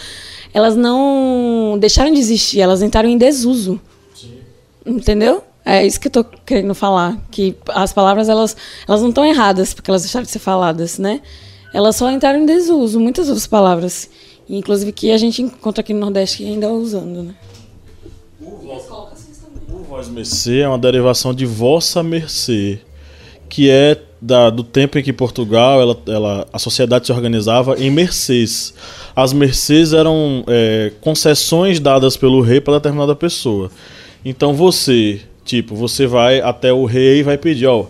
[0.55, 3.79] Elas não deixaram de existir, elas entraram em desuso.
[4.15, 4.39] Sim.
[4.87, 5.45] Entendeu?
[5.65, 8.57] É isso que eu tô querendo falar, que as palavras elas,
[8.89, 11.21] elas não estão erradas porque elas deixaram de ser faladas, né?
[11.73, 14.11] Elas só entraram em desuso, muitas outras palavras,
[14.49, 17.35] inclusive que a gente encontra aqui no Nordeste que ainda usando, né?
[18.41, 22.81] O voz mercê é uma derivação de vossa mercê,
[23.49, 27.91] que é da, do tempo em que Portugal, ela, ela, a sociedade se organizava em
[27.91, 28.75] mercês.
[29.17, 33.71] As mercês eram é, concessões dadas pelo rei para determinada pessoa.
[34.25, 35.21] Então você,
[35.51, 37.87] Tipo, você vai até o rei e vai pedir, ó,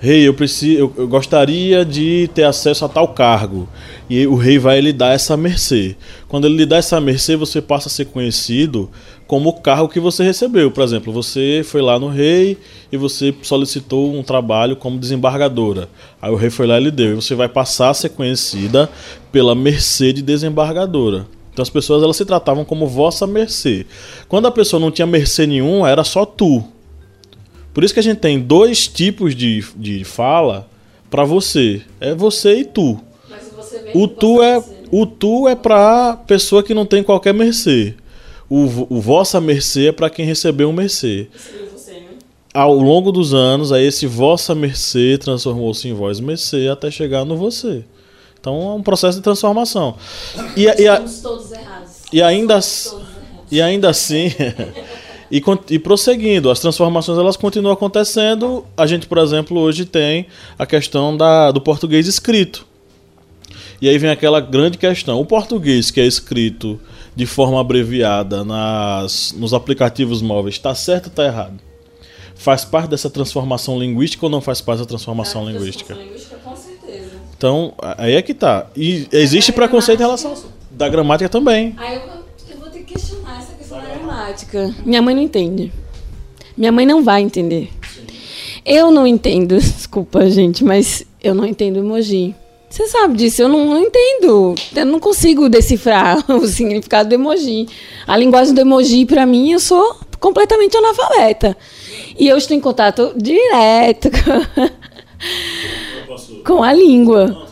[0.00, 3.68] rei, eu preciso, eu, eu, gostaria de ter acesso a tal cargo.
[4.10, 5.94] E o rei vai lhe dar essa mercê.
[6.26, 8.90] Quando ele lhe dá essa mercê, você passa a ser conhecido
[9.28, 10.72] como o cargo que você recebeu.
[10.72, 12.58] Por exemplo, você foi lá no rei
[12.90, 15.88] e você solicitou um trabalho como desembargadora.
[16.20, 17.12] Aí o rei foi lá e lhe deu.
[17.12, 18.90] E você vai passar a ser conhecida
[19.30, 21.28] pela mercê de desembargadora.
[21.52, 23.86] Então as pessoas elas se tratavam como vossa mercê.
[24.26, 26.73] Quando a pessoa não tinha mercê nenhum, era só tu.
[27.74, 30.68] Por isso que a gente tem dois tipos de, de fala
[31.10, 31.82] para você.
[32.00, 33.00] É você e tu.
[33.92, 34.62] o tu é
[34.92, 37.94] o tu é para pessoa que não tem qualquer mercê.
[38.48, 41.26] O, o vossa mercê é para quem recebeu um mercê.
[41.52, 42.00] Né?
[42.54, 47.36] Ao longo dos anos, aí esse vossa mercê transformou-se em voz mercê até chegar no
[47.36, 47.84] você.
[48.38, 49.96] Então é um processo de transformação.
[50.56, 51.92] E, e, a, todos errados.
[52.12, 52.60] E ainda,
[53.50, 54.30] e ainda assim,
[55.30, 58.64] E, e prosseguindo, as transformações elas continuam acontecendo.
[58.76, 60.26] A gente, por exemplo, hoje tem
[60.58, 62.66] a questão da, do português escrito.
[63.80, 66.80] E aí vem aquela grande questão: o português que é escrito
[67.14, 71.60] de forma abreviada nas, nos aplicativos móveis, está certo ou está errado?
[72.34, 75.94] Faz parte dessa transformação linguística ou não faz parte da transformação é, linguística?
[75.94, 76.36] linguística?
[76.42, 77.12] Com certeza.
[77.36, 78.66] Então, aí é que tá.
[78.76, 80.34] E existe preconceito em relação
[80.70, 81.74] da gramática também.
[81.76, 82.02] Aí eu,
[82.50, 84.74] eu vou ter que questionar essa gramática.
[84.84, 85.72] Minha mãe não entende.
[86.56, 87.70] Minha mãe não vai entender.
[88.64, 92.34] Eu não entendo, desculpa, gente, mas eu não entendo emoji.
[92.70, 94.54] Você sabe disso, eu não, não, entendo.
[94.74, 97.68] Eu não consigo decifrar o significado do emoji.
[98.06, 101.56] A linguagem do emoji, para mim, eu sou completamente analfabeta.
[102.18, 104.72] E eu estou em contato direto com,
[106.56, 107.46] com a língua.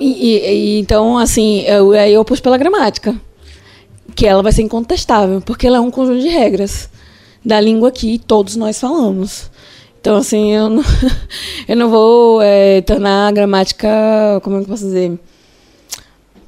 [0.00, 3.14] E, e, e, então, assim, eu, aí eu pus pela gramática
[4.20, 6.90] que ela vai ser incontestável, porque ela é um conjunto de regras
[7.42, 9.50] da língua que todos nós falamos.
[9.98, 10.82] Então, assim, eu não,
[11.66, 13.88] eu não vou é, tornar a gramática,
[14.42, 15.18] como é que eu posso dizer?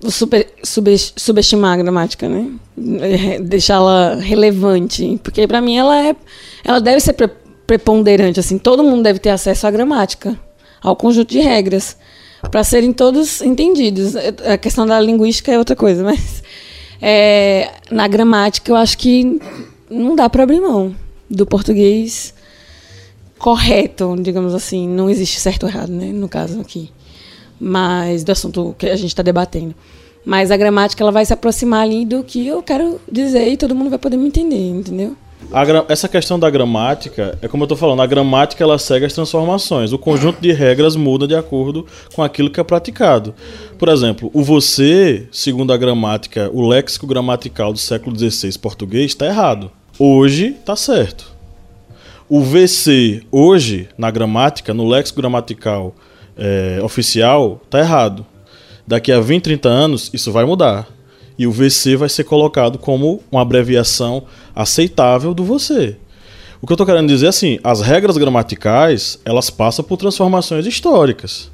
[0.06, 2.50] Super, sub, subestimar a gramática, né?
[3.40, 6.14] Deixá-la relevante, porque para mim ela é,
[6.62, 7.30] ela deve ser pre
[7.66, 10.38] preponderante, assim, todo mundo deve ter acesso à gramática,
[10.82, 11.96] ao conjunto de regras,
[12.50, 14.14] para serem todos entendidos.
[14.44, 16.42] A questão da linguística é outra coisa, mas
[17.05, 19.40] é, na gramática, eu acho que
[19.90, 20.94] não dá para abrir mão
[21.28, 22.32] do português
[23.36, 24.88] correto, digamos assim.
[24.88, 26.90] Não existe certo ou errado, né, no caso aqui.
[27.61, 29.74] Mas do assunto que a gente está debatendo.
[30.24, 33.74] Mas a gramática ela vai se aproximar ali do que eu quero dizer e todo
[33.74, 35.16] mundo vai poder me entender, entendeu?
[35.88, 39.93] Essa questão da gramática, é como eu estou falando, a gramática ela segue as transformações.
[39.93, 43.34] O conjunto de regras muda de acordo com aquilo que é praticado.
[43.78, 49.26] Por exemplo, o você, segundo a gramática, o léxico gramatical do século XVI português está
[49.26, 49.70] errado.
[49.99, 51.30] Hoje está certo.
[52.28, 55.95] O VC, hoje, na gramática, no léxico gramatical
[56.36, 58.24] é, oficial, está errado.
[58.86, 60.88] Daqui a 20, 30 anos, isso vai mudar
[61.38, 64.24] e o VC vai ser colocado como uma abreviação
[64.55, 65.96] aceitável do você.
[66.61, 70.64] O que eu estou querendo dizer é assim, as regras gramaticais, elas passam por transformações
[70.64, 71.50] históricas.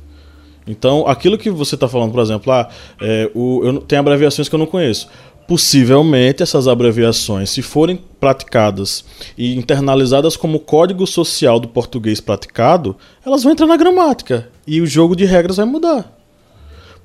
[0.67, 2.69] Então, aquilo que você está falando, por exemplo, ah,
[3.01, 5.09] é, o, eu, tem abreviações que eu não conheço.
[5.47, 9.03] Possivelmente essas abreviações, se forem praticadas
[9.37, 12.95] e internalizadas como código social do português praticado,
[13.25, 16.18] elas vão entrar na gramática e o jogo de regras vai mudar.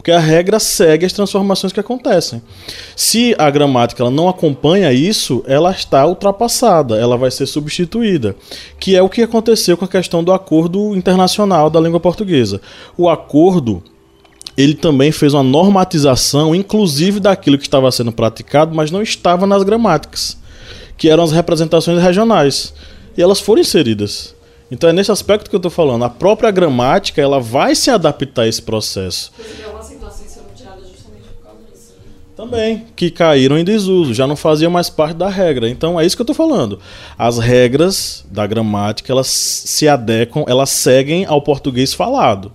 [0.04, 2.42] Porque a regra segue as transformações que acontecem.
[2.94, 8.36] Se a gramática ela não acompanha isso, ela está ultrapassada, ela vai ser substituída.
[8.78, 12.60] Que é o que aconteceu com a questão do acordo internacional da língua portuguesa.
[12.98, 13.82] O acordo
[14.58, 19.64] ele também fez uma normatização, inclusive daquilo que estava sendo praticado, mas não estava nas
[19.64, 20.38] gramáticas,
[20.98, 22.74] que eram as representações regionais.
[23.18, 24.36] E elas foram inseridas.
[24.74, 26.04] Então é nesse aspecto que eu estou falando.
[26.04, 29.32] A própria gramática ela vai se adaptar a esse processo.
[32.36, 35.70] Também, que caíram em desuso, já não faziam mais parte da regra.
[35.70, 36.80] Então é isso que eu estou falando.
[37.18, 42.52] As regras da gramática, elas se adequam, elas seguem ao português falado.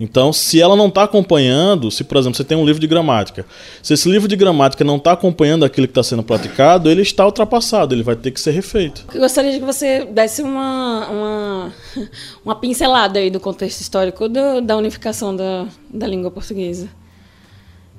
[0.00, 3.44] Então, se ela não está acompanhando, se por exemplo você tem um livro de gramática,
[3.82, 7.26] se esse livro de gramática não está acompanhando aquilo que está sendo praticado, ele está
[7.26, 9.04] ultrapassado, ele vai ter que ser refeito.
[9.12, 11.72] Eu gostaria que você desse uma, uma,
[12.44, 16.88] uma pincelada aí do contexto histórico do, da unificação da, da língua portuguesa.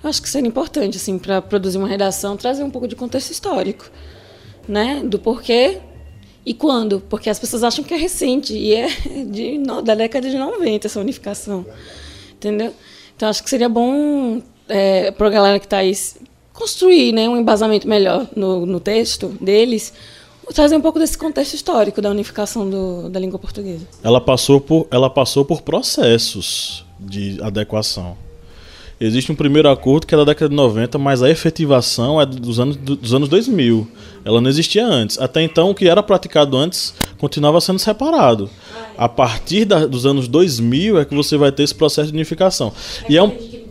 [0.03, 3.31] Eu acho que seria importante, assim, para produzir uma redação, trazer um pouco de contexto
[3.31, 3.89] histórico,
[4.67, 5.01] né?
[5.03, 5.79] Do porquê
[6.45, 7.01] e quando?
[7.01, 8.87] Porque as pessoas acham que é recente e é
[9.29, 11.65] de, da década de 90 essa unificação.
[12.33, 12.73] Entendeu?
[13.15, 15.93] Então acho que seria bom é, para a galera que está aí
[16.53, 19.93] construir né, um embasamento melhor no, no texto deles,
[20.53, 23.87] trazer um pouco desse contexto histórico da unificação do, da língua portuguesa.
[24.03, 28.17] Ela passou por, ela passou por processos de adequação.
[29.01, 32.59] Existe um primeiro acordo que é da década de 90, mas a efetivação é dos
[32.59, 33.87] anos, dos anos 2000.
[34.25, 35.17] Ela não existia antes.
[35.17, 38.49] Até então, o que era praticado antes continuava sendo separado.
[38.97, 42.73] A partir da, dos anos 2000 é que você vai ter esse processo de unificação.
[43.05, 43.27] É e é um...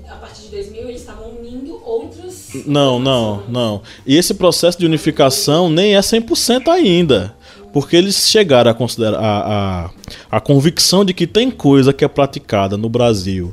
[0.09, 2.65] A partir de 2000 eles estavam unindo outros...
[2.65, 3.83] Não, não, não.
[4.07, 7.35] E esse processo de unificação nem é 100% ainda.
[7.71, 9.91] Porque eles chegaram a considerar a,
[10.31, 13.53] a, a convicção de que tem coisa que é praticada no Brasil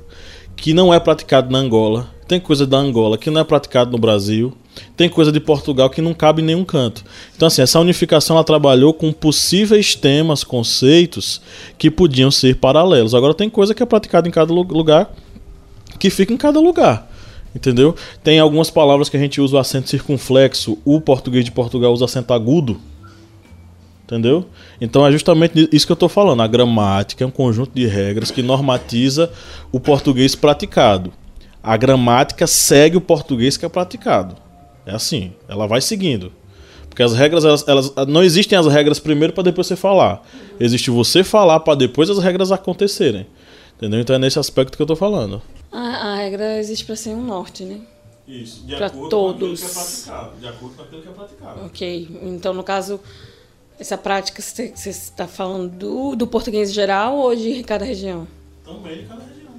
[0.56, 3.97] que não é praticado na Angola, tem coisa da Angola que não é praticado no
[3.97, 4.53] Brasil,
[4.97, 7.03] tem coisa de Portugal que não cabe em nenhum canto.
[7.36, 11.41] Então, assim, essa unificação ela trabalhou com possíveis temas, conceitos
[11.78, 13.14] que podiam ser paralelos.
[13.14, 15.14] Agora, tem coisa que é praticada em cada lugar
[15.99, 17.10] que fica em cada lugar.
[17.56, 17.95] Entendeu?
[18.22, 22.03] Tem algumas palavras que a gente usa o acento circunflexo, o português de Portugal usa
[22.03, 22.80] acento agudo.
[24.06, 24.45] Entendeu?
[24.80, 26.41] Então é justamente isso que eu estou falando.
[26.43, 29.32] A gramática é um conjunto de regras que normatiza
[29.72, 31.12] o português praticado.
[31.64, 34.36] A gramática segue o português que é praticado.
[34.86, 36.32] É assim, ela vai seguindo.
[36.88, 40.22] Porque as regras, elas, elas não existem as regras primeiro para depois você falar.
[40.60, 43.26] Existe você falar para depois as regras acontecerem.
[43.76, 43.99] Entendeu?
[43.99, 45.41] Então é nesse aspecto que eu estou falando.
[45.72, 47.82] A, a regra existe para ser um norte, né?
[48.28, 49.62] Isso, de pra acordo todos.
[49.62, 50.39] com aquilo que é praticado.
[50.39, 51.66] De acordo com aquilo que é praticado.
[51.66, 52.99] Ok, então no caso
[53.80, 58.28] essa prática, você está falando do, do português geral ou de cada região?
[58.63, 59.51] Também de cada região.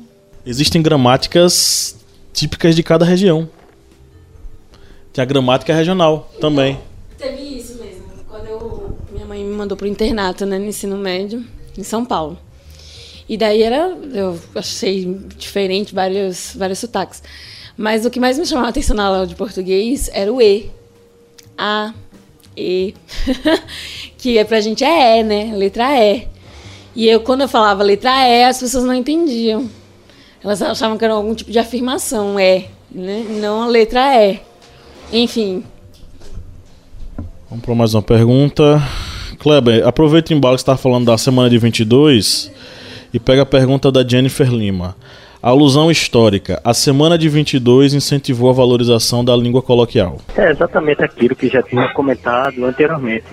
[0.44, 1.96] Existem gramáticas
[2.32, 3.48] típicas de cada região.
[5.12, 6.78] Tem a gramática regional então, também.
[7.16, 8.04] Teve isso mesmo.
[8.28, 11.44] Quando eu, minha mãe me mandou para o internato, né, no ensino médio,
[11.76, 12.38] em São Paulo.
[13.28, 15.04] E daí era, eu achei
[15.36, 17.22] diferente vários, vários sotaques.
[17.76, 20.70] Mas o que mais me chamava a atenção na aula de português era o E.
[21.58, 21.94] A,
[22.56, 22.94] E.
[24.16, 25.52] que é pra gente é E, né?
[25.54, 26.26] Letra E.
[26.94, 29.68] E eu, quando eu falava letra E, as pessoas não entendiam.
[30.42, 33.24] Elas achavam que era algum tipo de afirmação, E, né?
[33.40, 34.40] Não a letra E.
[35.12, 35.64] Enfim.
[37.48, 38.82] Vamos para mais uma pergunta.
[39.38, 42.50] Kleber, aproveita o embalo que você está falando da semana de 22
[43.12, 44.96] e pega a pergunta da Jennifer Lima.
[45.46, 46.60] Alusão histórica.
[46.64, 50.16] A semana de 22 incentivou a valorização da língua coloquial.
[50.36, 53.26] É exatamente aquilo que já tinha comentado anteriormente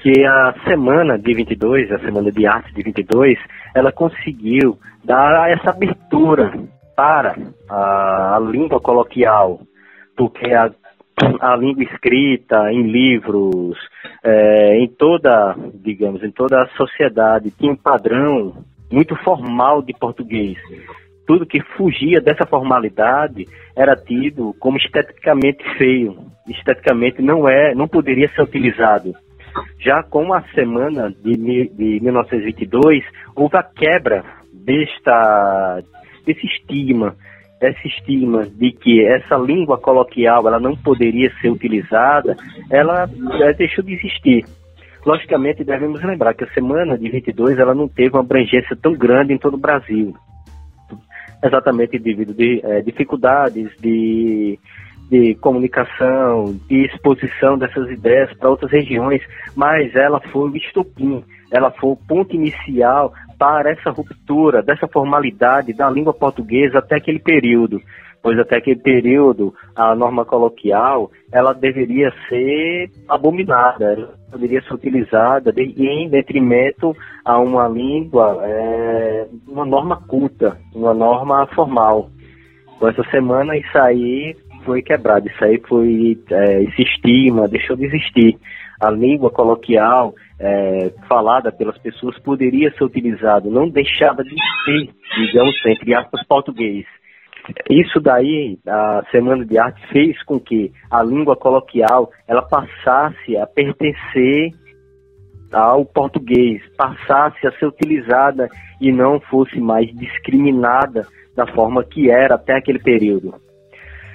[0.00, 3.36] que a semana de 22, a semana de arte de 22,
[3.74, 6.52] ela conseguiu dar essa abertura
[6.94, 7.36] para
[7.68, 9.58] a, a língua coloquial,
[10.16, 10.70] porque a,
[11.40, 13.76] a língua escrita em livros,
[14.22, 18.54] é, em toda, digamos, em toda a sociedade tinha um padrão
[18.88, 20.56] muito formal de português.
[21.26, 23.46] Tudo que fugia dessa formalidade
[23.76, 26.16] era tido como esteticamente feio,
[26.48, 29.12] esteticamente não é, não poderia ser utilizado.
[29.80, 33.04] Já com a semana de, de 1922,
[33.34, 35.82] houve a quebra desta,
[36.24, 37.16] desse estigma,
[37.60, 42.36] esse estigma de que essa língua coloquial ela não poderia ser utilizada,
[42.70, 43.08] ela,
[43.40, 44.44] ela deixou de existir.
[45.04, 49.32] Logicamente, devemos lembrar que a semana de 22 ela não teve uma abrangência tão grande
[49.32, 50.14] em todo o Brasil,
[51.42, 52.34] exatamente devido
[52.64, 54.58] a é, dificuldades de
[55.10, 59.22] de comunicação, de exposição dessas ideias para outras regiões,
[59.54, 65.72] mas ela foi o estopim, ela foi o ponto inicial para essa ruptura dessa formalidade
[65.72, 67.80] da língua portuguesa até aquele período,
[68.22, 75.52] pois até aquele período a norma coloquial ela deveria ser abominada, ela deveria ser utilizada
[75.56, 82.10] em detrimento a uma língua, é, uma norma culta, uma norma formal.
[82.76, 85.28] Então, essa semana isso aí foi quebrado.
[85.28, 88.36] Isso aí foi, é, esse estigma deixou de existir.
[88.80, 95.54] A língua coloquial é, falada pelas pessoas poderia ser utilizada, não deixava de ser, digamos,
[95.66, 96.84] entre aspas, português.
[97.70, 103.46] Isso daí, a Semana de Arte fez com que a língua coloquial ela passasse a
[103.46, 104.50] pertencer
[105.52, 108.48] ao português, passasse a ser utilizada
[108.80, 113.34] e não fosse mais discriminada da forma que era até aquele período.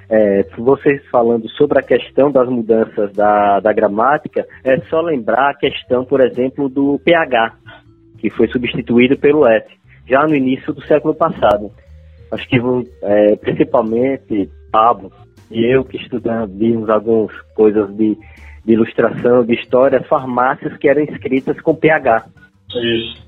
[0.09, 5.57] É, vocês falando sobre a questão das mudanças da, da gramática, é só lembrar a
[5.57, 7.53] questão, por exemplo, do PH,
[8.17, 9.69] que foi substituído pelo F,
[10.05, 11.71] já no início do século passado.
[12.31, 12.57] Acho que
[13.03, 15.11] é, principalmente Pablo
[15.51, 18.17] e eu que estudamos, vimos algumas coisas de,
[18.65, 22.25] de ilustração, de história, farmácias que eram escritas com PH.
[22.73, 23.27] Isso.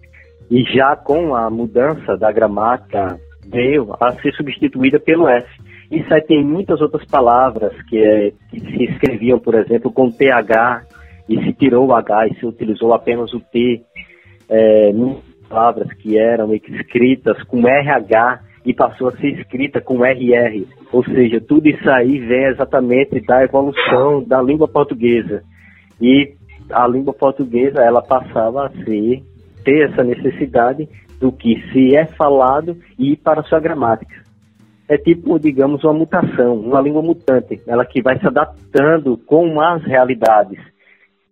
[0.49, 5.47] E já com a mudança da gramática, veio a ser substituída pelo F.
[5.91, 10.85] Isso aí tem muitas outras palavras que, é, que se escreviam, por exemplo, com TH
[11.27, 13.81] e se tirou o H e se utilizou apenas o T.
[14.49, 14.91] É,
[15.49, 20.65] palavras que eram escritas com RH e passou a ser escrita com RR.
[20.91, 25.43] Ou seja, tudo isso aí vem exatamente da evolução da língua portuguesa.
[26.01, 26.33] E
[26.69, 29.23] a língua portuguesa, ela passava a ser,
[29.63, 30.87] ter essa necessidade
[31.19, 34.23] do que se é falado e ir para sua gramática
[34.87, 39.83] é tipo, digamos, uma mutação, uma língua mutante, ela que vai se adaptando com as
[39.83, 40.59] realidades.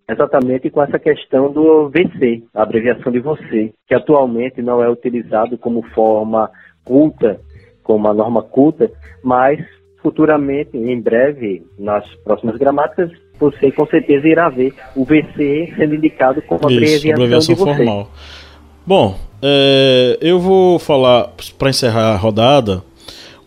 [0.09, 5.57] Exatamente com essa questão do VC, a abreviação de você, que atualmente não é utilizado
[5.57, 6.49] como forma
[6.84, 7.39] culta,
[7.84, 8.91] como a norma culta,
[9.23, 9.59] mas
[10.01, 16.41] futuramente, em breve, nas próximas gramáticas, você com certeza irá ver o VC sendo indicado
[16.41, 18.11] como Isso, abreviação, abreviação formal.
[18.86, 22.84] Bom, é, eu vou falar, para encerrar a rodada,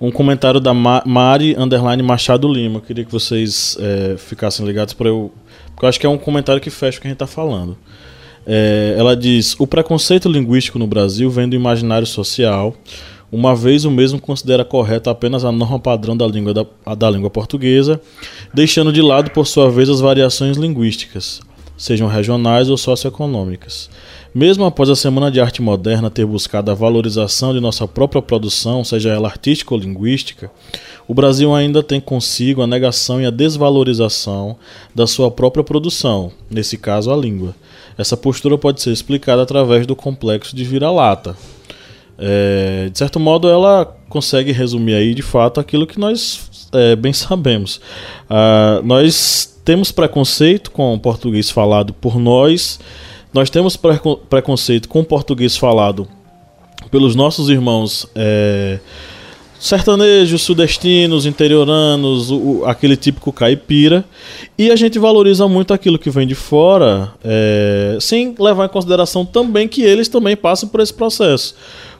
[0.00, 2.78] um comentário da Mari Underline Machado Lima.
[2.78, 5.32] Eu queria que vocês é, ficassem ligados para eu.
[5.70, 7.76] Porque eu acho que é um comentário que fecha o que a gente está falando.
[8.46, 12.74] É, ela diz: O preconceito linguístico no Brasil vem do imaginário social.
[13.34, 17.28] Uma vez o mesmo considera correta apenas a norma padrão da língua, da, da língua
[17.28, 18.00] portuguesa,
[18.54, 21.40] deixando de lado, por sua vez, as variações linguísticas,
[21.76, 23.90] sejam regionais ou socioeconômicas.
[24.32, 28.84] Mesmo após a Semana de Arte Moderna ter buscado a valorização de nossa própria produção,
[28.84, 30.48] seja ela artística ou linguística,
[31.08, 34.56] o Brasil ainda tem consigo a negação e a desvalorização
[34.94, 37.52] da sua própria produção, nesse caso a língua.
[37.98, 41.36] Essa postura pode ser explicada através do complexo de vira-lata.
[42.18, 47.12] É, de certo modo, ela consegue resumir aí de fato aquilo que nós é, bem
[47.14, 47.80] sabemos.
[48.28, 52.78] Ah, nós temos preconceito com o português falado por nós
[53.34, 56.06] nós temos preconceito com o português falado
[56.88, 58.78] pelos nossos irmãos é,
[59.58, 64.04] sertanejos, sudestinos, interioranos, o, aquele típico caipira.
[64.56, 69.26] E a gente valoriza muito aquilo que vem de fora, é, sem levar em consideração
[69.26, 71.56] também que eles também passam por esse processo.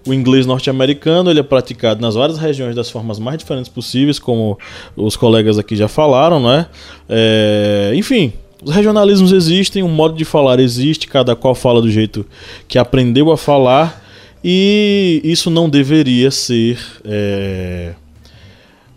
[0.07, 4.59] O inglês norte-americano ele é praticado nas várias regiões das formas mais diferentes possíveis, como
[4.97, 6.67] os colegas aqui já falaram, né?
[7.09, 8.33] É, enfim,
[8.63, 12.27] os regionalismos existem, o um modo de falar existe, cada qual fala do jeito
[12.69, 14.03] que aprendeu a falar,
[14.43, 17.95] e isso não deveria ser é,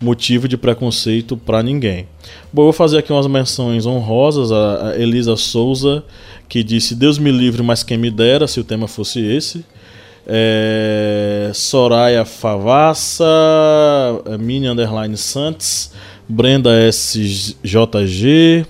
[0.00, 2.06] motivo de preconceito para ninguém.
[2.52, 4.52] Bom, eu vou fazer aqui umas menções honrosas.
[4.52, 6.04] A Elisa Souza,
[6.48, 9.64] que disse: Deus me livre, mas quem me dera se o tema fosse esse.
[10.30, 13.24] É, Soraya Favassa,
[14.38, 15.90] Mini Underline Santos,
[16.28, 18.66] Brenda SJG,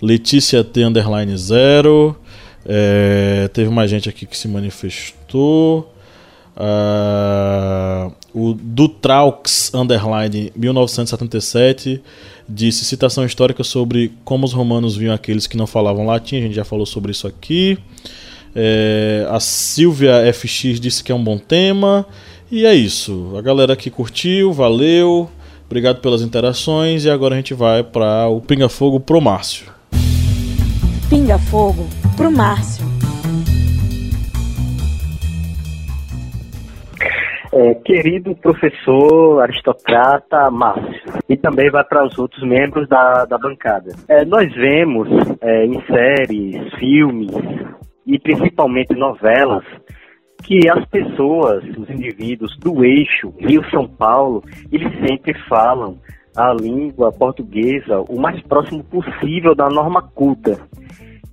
[0.00, 2.16] Letícia T underline zero.
[2.64, 5.92] É, teve mais gente aqui que se manifestou.
[6.54, 12.02] Uh, o Dutraux underline 1977
[12.46, 16.36] disse citação histórica sobre como os romanos viam aqueles que não falavam latim.
[16.36, 17.78] A gente já falou sobre isso aqui.
[18.54, 22.06] É, a Silvia FX disse que é um bom tema.
[22.50, 23.34] E é isso.
[23.36, 25.28] A galera que curtiu, valeu.
[25.66, 27.04] Obrigado pelas interações.
[27.04, 29.72] E agora a gente vai para o Pinga Fogo pro Márcio.
[31.08, 32.84] Pinga Fogo pro Márcio.
[37.54, 43.94] É, querido professor aristocrata Márcio, e também vai para os outros membros da, da bancada.
[44.08, 45.06] É, nós vemos
[45.42, 47.30] é, em séries, filmes
[48.06, 49.64] e principalmente novelas
[50.42, 54.42] que as pessoas, os indivíduos do eixo Rio-São Paulo,
[54.72, 55.98] eles sempre falam
[56.36, 60.58] a língua portuguesa o mais próximo possível da norma culta.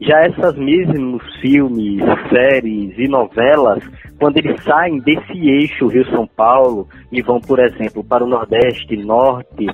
[0.02, 3.84] Já essas mesmos filmes, séries e novelas,
[4.18, 9.66] quando eles saem desse eixo Rio-São Paulo e vão, por exemplo, para o Nordeste, Norte,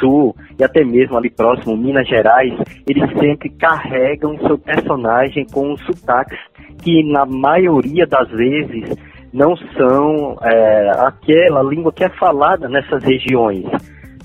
[0.00, 2.52] Sul e até mesmo ali próximo, Minas Gerais,
[2.88, 6.38] eles sempre carregam seu personagem com sotaques
[6.82, 8.96] que, na maioria das vezes,
[9.32, 13.64] não são é, aquela língua que é falada nessas regiões.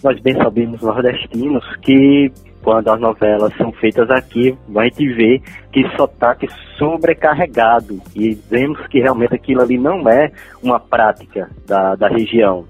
[0.04, 2.32] Nós bem sabemos, nordestinos, que
[2.64, 5.42] quando as novelas são feitas aqui, a gente vê
[5.72, 6.48] que sotaque
[6.78, 10.32] sobrecarregado e vemos que realmente aquilo ali não é
[10.64, 12.66] uma prática da, da região.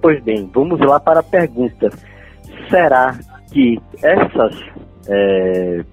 [0.00, 1.90] Pois bem, vamos lá para a pergunta.
[2.70, 3.18] Será
[3.52, 4.54] que essas,
[5.08, 5.84] é,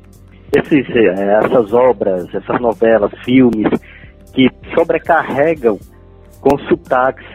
[0.55, 3.67] esses, é, essas obras, essas novelas, filmes,
[4.33, 5.79] que sobrecarregam
[6.41, 7.25] com sotaques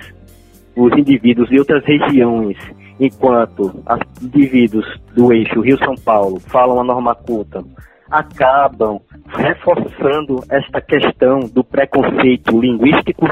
[0.77, 2.57] os indivíduos de outras regiões,
[2.99, 7.63] enquanto os indivíduos do eixo Rio-São Paulo falam a norma culta,
[8.11, 13.29] acabam reforçando esta questão do preconceito linguístico?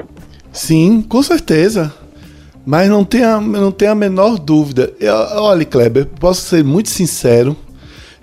[0.53, 1.93] Sim, com certeza.
[2.71, 4.93] Mas não tem a, não tem a menor dúvida.
[5.01, 7.57] Eu, olha, Kleber, posso ser muito sincero.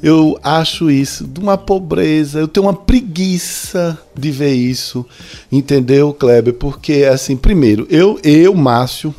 [0.03, 2.41] Eu acho isso de uma pobreza.
[2.41, 5.03] Eu tenho uma preguiça de ver isso.
[5.51, 6.53] Entendeu, Kleber?
[6.53, 9.15] Porque, assim, primeiro, eu, eu Márcio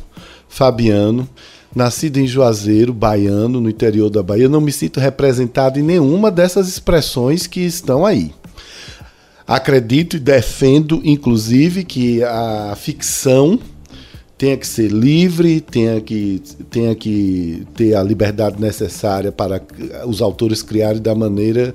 [0.47, 1.27] Fabiano,
[1.75, 6.69] nascido em Juazeiro, baiano, no interior da Bahia, não me sinto representado em nenhuma dessas
[6.69, 8.31] expressões que estão aí.
[9.45, 13.59] Acredito e defendo, inclusive, que a ficção
[14.37, 19.61] tenha que ser livre, tenha que, tenha que ter a liberdade necessária para
[20.05, 21.73] os autores criarem da maneira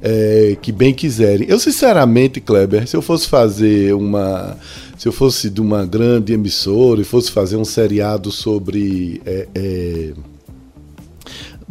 [0.00, 1.46] é, que bem quiserem.
[1.48, 4.56] Eu, sinceramente, Kleber, se eu fosse fazer uma.
[4.96, 9.20] Se eu fosse de uma grande emissora e fosse fazer um seriado sobre.
[9.26, 10.12] É, é,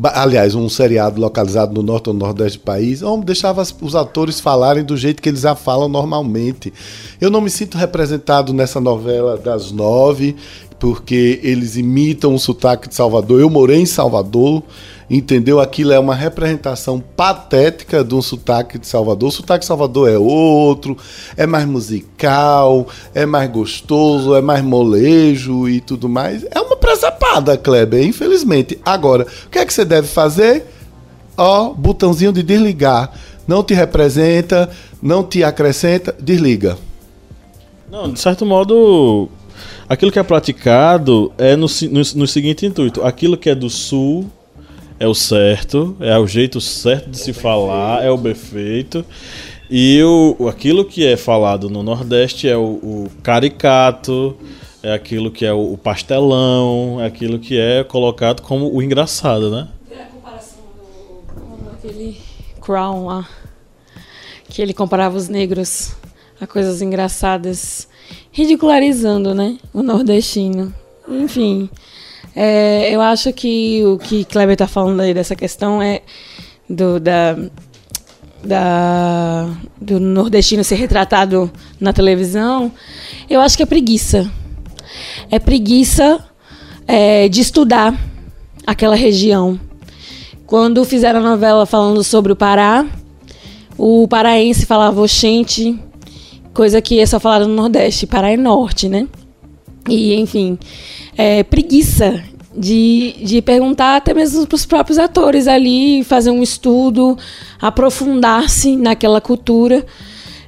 [0.03, 4.83] aliás, um seriado localizado no norte ou nordeste do país, eu deixava os atores falarem
[4.83, 6.71] do jeito que eles já falam normalmente.
[7.19, 10.35] Eu não me sinto representado nessa novela das nove,
[10.79, 13.41] porque eles imitam o sotaque de Salvador.
[13.41, 14.61] Eu morei em Salvador,
[15.09, 15.59] entendeu?
[15.59, 19.29] Aquilo é uma representação patética de um sotaque de Salvador.
[19.29, 20.97] O sotaque de Salvador é outro,
[21.35, 26.45] é mais musical, é mais gostoso, é mais molejo e tudo mais.
[26.51, 28.79] É uma presepada, Kleber, infelizmente.
[28.85, 30.65] Agora, o que é que você deve fazer?
[31.37, 33.11] Ó, botãozinho de desligar.
[33.47, 34.69] Não te representa,
[35.01, 36.77] não te acrescenta, desliga.
[37.89, 39.29] Não, de certo modo,
[39.87, 44.29] aquilo que é praticado é no, no, no, seguinte intuito: aquilo que é do sul
[44.99, 49.05] é o certo, é o jeito certo de se falar, é o perfeito.
[49.69, 54.37] E o, aquilo que é falado no Nordeste é o, o caricato,
[54.81, 59.51] é aquilo que é o, o, pastelão, é aquilo que é colocado como o engraçado,
[59.51, 59.67] né?
[59.91, 62.17] É a comparação do, aquele
[62.61, 63.27] Crown lá,
[64.49, 65.95] que ele comparava os negros
[66.39, 67.87] a coisas engraçadas,
[68.31, 70.73] ridicularizando, né, o nordestino.
[71.09, 71.69] Enfim,
[72.39, 76.03] é, eu acho que o que Kleber está falando aí dessa questão é
[76.69, 77.35] do, da,
[78.43, 79.49] da,
[79.81, 82.71] do nordestino ser retratado na televisão.
[83.27, 84.31] Eu acho que é preguiça.
[85.31, 86.23] É preguiça
[86.87, 87.99] é, de estudar
[88.67, 89.59] aquela região.
[90.45, 92.85] Quando fizeram a novela falando sobre o Pará,
[93.75, 95.75] o paraense falava oxente,
[96.53, 99.07] coisa que é só falada no Nordeste, Pará é Norte, né?
[99.89, 100.59] E, enfim,
[101.17, 102.23] é, preguiça
[102.55, 107.17] de, de perguntar até mesmo para os próprios atores ali, fazer um estudo,
[107.61, 109.85] aprofundar-se naquela cultura.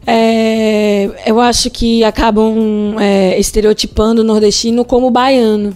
[0.06, 5.76] É, eu acho que acabam é, estereotipando o nordestino como baiano.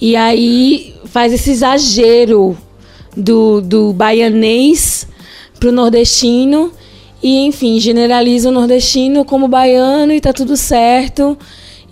[0.00, 2.56] E aí faz esse exagero
[3.16, 5.06] do, do baianês
[5.58, 6.70] para o nordestino
[7.22, 11.36] e, enfim, generaliza o nordestino como baiano e tá tudo certo.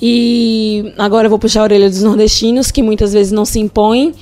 [0.06, 4.12] E agora eu vou puxar a orelha dos nordestinos, que muitas vezes não se impõem,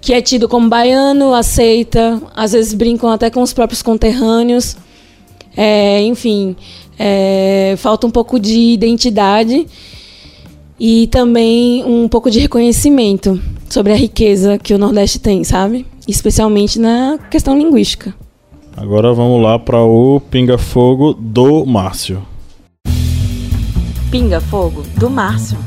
[0.00, 4.76] que é tido como baiano, aceita, às vezes brincam até com os próprios conterrâneos.
[5.56, 6.56] É, enfim,
[6.98, 9.68] é, falta um pouco de identidade
[10.80, 15.86] e também um pouco de reconhecimento sobre a riqueza que o Nordeste tem, sabe?
[16.08, 18.12] Especialmente na questão linguística.
[18.76, 22.20] Agora vamos lá para o Pinga Fogo do Márcio.
[24.10, 25.58] Pinga Fogo do Márcio.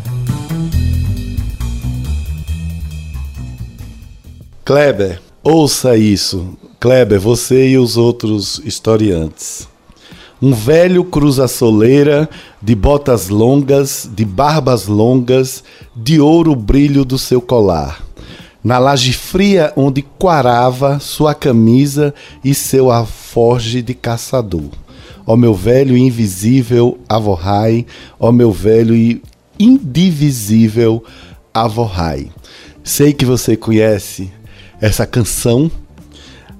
[4.65, 6.57] Kleber, ouça isso.
[6.79, 9.67] Kleber, você e os outros historiantes.
[10.41, 12.27] Um velho cruza-soleira
[12.59, 15.63] de botas longas, de barbas longas,
[15.95, 18.01] de ouro brilho do seu colar
[18.63, 22.13] na laje fria onde quarava sua camisa
[22.43, 24.69] e seu aforge de caçador.
[25.25, 27.85] Ó meu velho e invisível Avorrai,
[28.19, 29.21] ó meu velho e
[29.59, 31.03] indivisível
[31.53, 32.29] Avorrai.
[32.83, 34.31] Sei que você conhece
[34.79, 35.69] essa canção.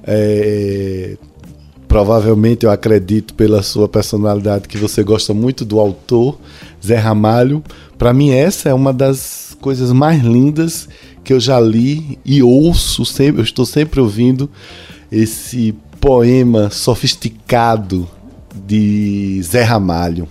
[0.04, 1.18] É,
[1.88, 6.40] provavelmente eu acredito pela sua personalidade que você gosta muito do autor
[6.84, 7.64] Zé Ramalho.
[7.98, 10.88] Para mim essa é uma das coisas mais lindas
[11.24, 14.50] que eu já li e ouço sempre, eu estou sempre ouvindo
[15.12, 18.08] esse poema sofisticado
[18.54, 20.28] de Zé Ramalho.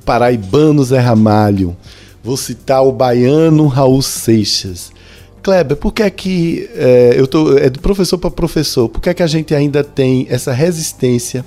[0.00, 1.76] O paraibano Zé Ramalho,
[2.24, 4.90] Vou citar o baiano Raul Seixas.
[5.42, 8.88] Kleber, por que é que é, eu tô é de professor para professor?
[8.88, 11.44] Por que é que a gente ainda tem essa resistência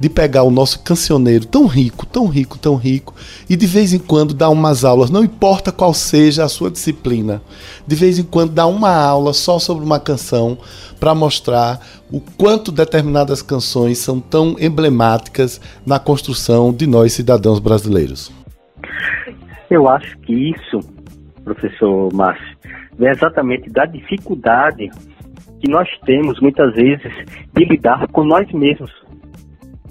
[0.00, 3.14] de pegar o nosso cancioneiro tão rico, tão rico, tão rico
[3.48, 7.42] e de vez em quando dar umas aulas, não importa qual seja a sua disciplina,
[7.86, 10.58] de vez em quando dar uma aula só sobre uma canção
[10.98, 11.80] para mostrar
[12.10, 18.32] o quanto determinadas canções são tão emblemáticas na construção de nós cidadãos brasileiros.
[19.70, 20.80] Eu acho que isso,
[21.44, 22.56] professor Márcio,
[23.00, 24.90] é exatamente da dificuldade
[25.60, 27.12] que nós temos muitas vezes
[27.54, 28.90] de lidar com nós mesmos.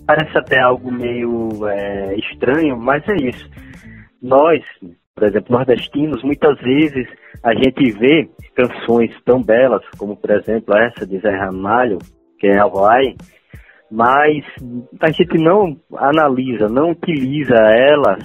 [0.07, 3.49] Parece até algo meio é, estranho, mas é isso.
[4.21, 4.63] Nós,
[5.13, 7.07] por exemplo, nordestinos, muitas vezes
[7.43, 11.97] a gente vê canções tão belas, como por exemplo essa de Zé Ramalho,
[12.39, 13.15] que é Hawaii,
[13.91, 14.45] mas
[14.99, 18.23] a gente não analisa, não utiliza elas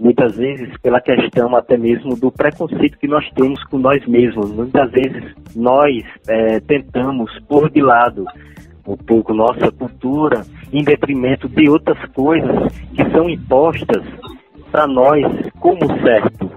[0.00, 4.50] muitas vezes pela questão até mesmo do preconceito que nós temos com nós mesmos.
[4.50, 8.24] Muitas vezes nós é, tentamos pôr de lado
[8.86, 10.42] um pouco nossa cultura
[10.72, 14.02] em detrimento de outras coisas que são impostas
[14.70, 15.24] para nós
[15.60, 16.50] como certo.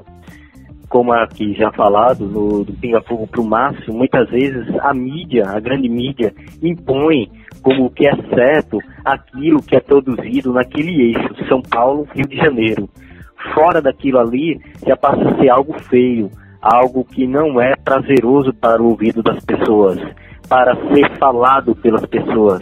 [0.90, 5.44] Como aqui já falado, no, do Pinga Fogo para o Márcio, muitas vezes a mídia,
[5.48, 7.30] a grande mídia, impõe
[7.62, 12.38] como o que é certo aquilo que é produzido naquele eixo, São Paulo, Rio de
[12.38, 12.88] Janeiro
[13.54, 16.32] fora daquilo ali já passa a ser algo feio,
[16.62, 20.00] algo que não é prazeroso para o ouvido das pessoas,
[20.48, 22.62] para ser falado pelas pessoas.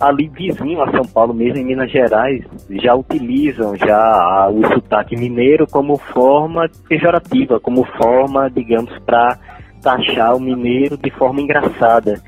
[0.00, 5.66] Ali vizinho a São Paulo, mesmo em Minas Gerais, já utilizam já o sotaque mineiro
[5.70, 9.38] como forma pejorativa, como forma, digamos, para
[9.82, 12.20] taxar o mineiro de forma engraçada.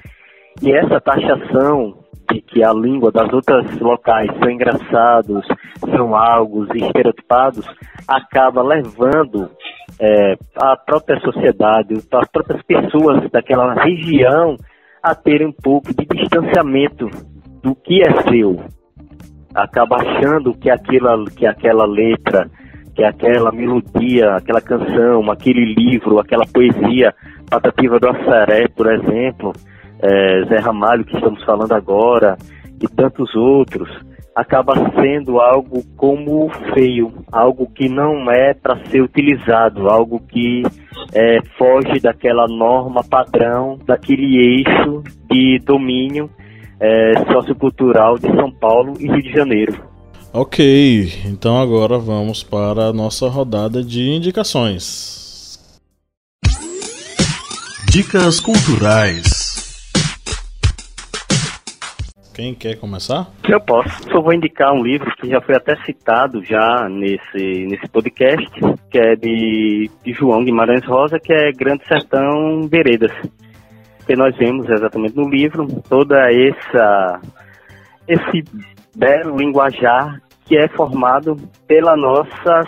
[0.62, 5.46] E essa taxação de que a língua das outras locais são engraçados,
[5.80, 7.66] são algo estereotipados,
[8.06, 9.50] acaba levando
[10.00, 14.56] é, a própria sociedade, as próprias pessoas daquela região
[15.02, 17.08] a terem um pouco de distanciamento
[17.62, 18.64] do que é seu.
[19.54, 22.50] Acaba achando que aquela, que aquela letra,
[22.94, 27.14] que aquela melodia, aquela canção, aquele livro, aquela poesia,
[27.50, 29.52] Patativa do Assaré, por exemplo,
[30.00, 32.36] é, Zé Ramalho, que estamos falando agora,
[32.82, 33.88] e tantos outros,
[34.34, 40.62] acaba sendo algo como feio, algo que não é para ser utilizado, algo que
[41.12, 46.28] é, foge daquela norma padrão, daquele eixo de domínio
[46.80, 49.94] é, sociocultural de São Paulo e Rio de Janeiro.
[50.32, 55.60] Ok, então agora vamos para a nossa rodada de indicações.
[57.88, 59.43] Dicas culturais.
[62.34, 63.28] Quem quer começar?
[63.48, 64.02] Eu posso.
[64.10, 68.50] Só vou indicar um livro que já foi até citado já nesse, nesse podcast,
[68.90, 73.12] que é de, de João Guimarães Rosa, que é Grande Sertão Veredas.
[74.04, 77.20] Que nós vemos exatamente no livro toda essa
[78.08, 78.42] esse
[78.96, 81.36] belo linguajar que é formado
[81.68, 82.62] pela nossa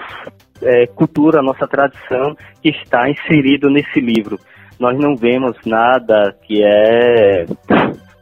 [0.63, 4.39] é, cultura, nossa tradição que está inserido nesse livro.
[4.79, 7.47] Nós não vemos nada que é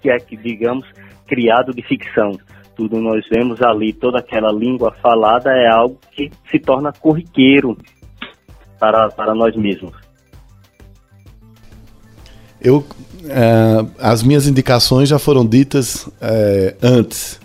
[0.01, 0.87] que é que digamos
[1.27, 2.33] criado de ficção.
[2.77, 7.79] Tudo nós vemos ali, toda aquela língua falada é algo que se torna corriqueiro
[8.79, 9.93] para, para nós mesmos.
[12.61, 12.85] Eu,
[13.27, 17.39] é, as minhas indicações já foram ditas é, antes,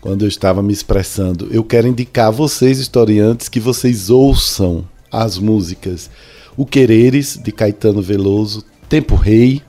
[0.00, 1.48] quando eu estava me expressando.
[1.50, 6.10] Eu quero indicar a vocês, historiantes, que vocês ouçam as músicas
[6.56, 9.62] O Quereres, de Caetano Veloso, Tempo Rei,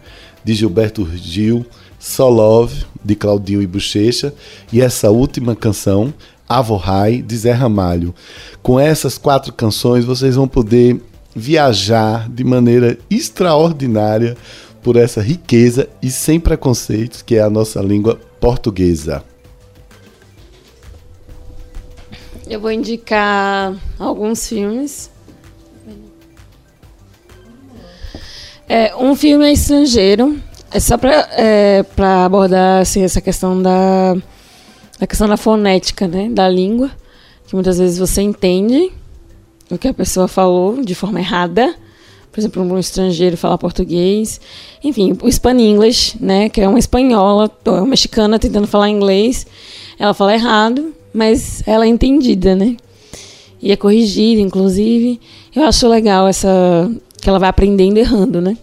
[0.44, 1.66] de Gilberto Gil,
[2.04, 4.34] Solove, de Claudinho e Bochecha,
[4.74, 6.14] e essa última canção,
[6.50, 8.14] Avorrai, de Zé Ramalho.
[8.62, 11.02] Com essas quatro canções, vocês vão poder
[11.34, 14.36] viajar de maneira extraordinária
[14.84, 19.24] por essa riqueza e sem preconceitos que é a nossa língua portuguesa.
[22.46, 25.10] Eu vou indicar alguns filmes.
[28.68, 30.38] É, um filme é estrangeiro
[30.74, 31.86] é só para é,
[32.26, 34.16] abordar assim, essa questão da,
[35.08, 36.90] questão da fonética, né, da língua,
[37.48, 38.92] que muitas vezes você entende
[39.70, 41.76] o que a pessoa falou de forma errada.
[42.32, 44.42] Por exemplo, um estrangeiro falar português.
[44.84, 49.46] Enfim, o Span English, né, que é uma espanhola, ou uma mexicana tentando falar inglês.
[50.00, 52.76] Ela fala errado, mas ela é entendida, né?
[53.62, 55.20] E é corrigida, inclusive.
[55.56, 56.92] Eu acho legal essa
[57.22, 58.58] que ela vai aprendendo errando, né?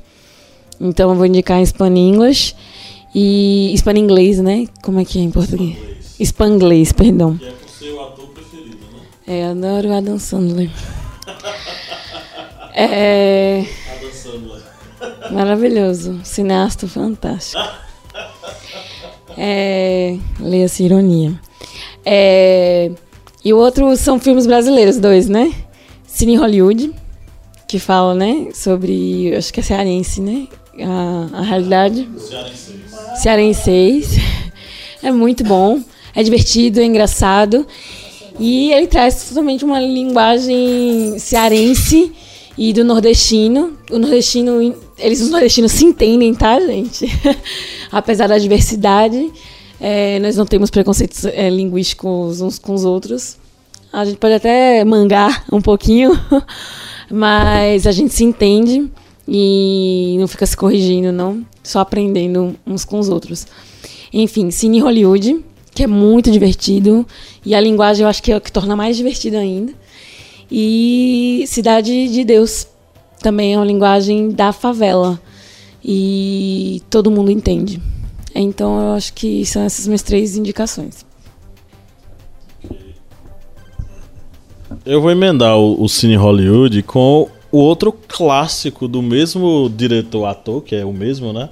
[0.81, 2.55] Então eu vou indicar Span English
[3.15, 4.67] e Span Inglês, né?
[4.83, 5.77] Como é que é em português?
[6.21, 7.37] Spanglês, perdão.
[7.37, 9.03] Que é o seu ator preferido, né?
[9.27, 10.71] É, adoro o Adam Sandler.
[12.73, 13.65] É.
[15.33, 16.21] Maravilhoso.
[16.23, 17.61] Cineasta fantástico.
[19.37, 20.17] É.
[20.39, 21.39] Leia-se ironia.
[22.07, 22.93] É.
[23.45, 25.53] E o outro são filmes brasileiros, dois, né?
[26.07, 26.93] Cine Hollywood,
[27.67, 29.35] que fala, né, sobre.
[29.35, 30.47] Acho que é cearense, né?
[30.83, 32.09] A, a realidade.
[33.17, 34.21] Cearense.
[35.03, 35.81] É muito bom.
[36.15, 37.67] É divertido, é engraçado.
[38.39, 42.13] E ele traz totalmente uma linguagem cearense
[42.57, 43.77] e do nordestino.
[43.91, 47.07] O nordestino, eles os nordestinos se entendem, tá, gente?
[47.93, 49.31] Apesar da diversidade,
[49.81, 53.37] é, nós não temos preconceitos é, linguísticos uns com os outros.
[53.93, 56.13] A gente pode até mangar um pouquinho,
[57.11, 58.91] mas a gente se entende
[59.33, 61.47] e não fica se corrigindo, não.
[61.63, 63.47] Só aprendendo uns com os outros.
[64.13, 67.07] Enfim, Cine Hollywood, que é muito divertido.
[67.47, 69.73] E a linguagem eu acho que é o que torna mais divertido ainda.
[70.51, 72.67] E Cidade de Deus,
[73.23, 75.21] também é uma linguagem da favela.
[75.83, 77.81] E todo mundo entende.
[78.35, 81.07] Então eu acho que são essas minhas três indicações.
[84.85, 90.75] Eu vou emendar o, o Cine Hollywood com o outro clássico do mesmo diretor-ator, que
[90.75, 91.49] é o mesmo, né?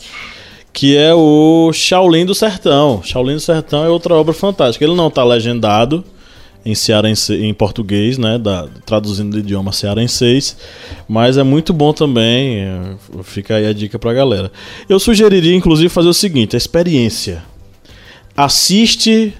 [0.73, 3.03] Que é o Shaolin do Sertão.
[3.03, 4.85] Shaolin do Sertão é outra obra fantástica.
[4.85, 6.05] Ele não está legendado
[6.65, 10.55] em cearense, em português, né, da, traduzindo do idioma cearense,
[11.09, 12.59] mas é muito bom também.
[12.59, 14.53] É, fica aí a dica pra galera.
[14.89, 17.43] Eu sugeriria inclusive fazer o seguinte, a experiência.
[18.37, 19.33] Assiste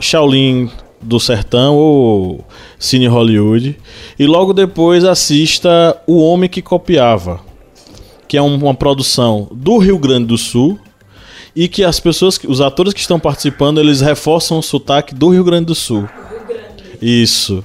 [0.00, 2.44] Shaolin do Sertão ou
[2.78, 3.76] Cine Hollywood
[4.18, 7.40] e logo depois assista O Homem que Copiava,
[8.26, 10.78] que é uma produção do Rio Grande do Sul
[11.54, 15.42] e que as pessoas, os atores que estão participando, eles reforçam o sotaque do Rio
[15.42, 16.06] Grande do Sul.
[17.00, 17.64] Isso.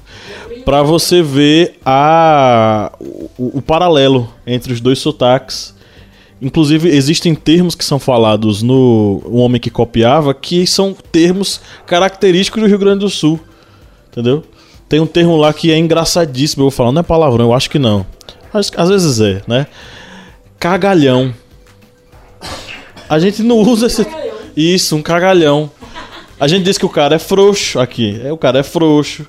[0.64, 5.76] Para você ver a, o, o, paralelo entre os dois sotaques.
[6.42, 12.62] Inclusive, existem termos que são falados no O Homem que Copiava que são termos característicos
[12.64, 13.40] do Rio Grande do Sul.
[14.12, 14.44] Entendeu?
[14.90, 16.62] Tem um termo lá que é engraçadíssimo.
[16.62, 18.06] Eu vou falar, não é palavrão, eu acho que não.
[18.52, 19.68] Às, às vezes é, né?
[20.60, 21.34] Cagalhão.
[23.08, 24.06] A gente não usa esse.
[24.58, 25.70] Isso, um cagalhão.
[26.40, 28.20] A gente diz que o cara é frouxo aqui.
[28.24, 29.28] É, o cara é frouxo,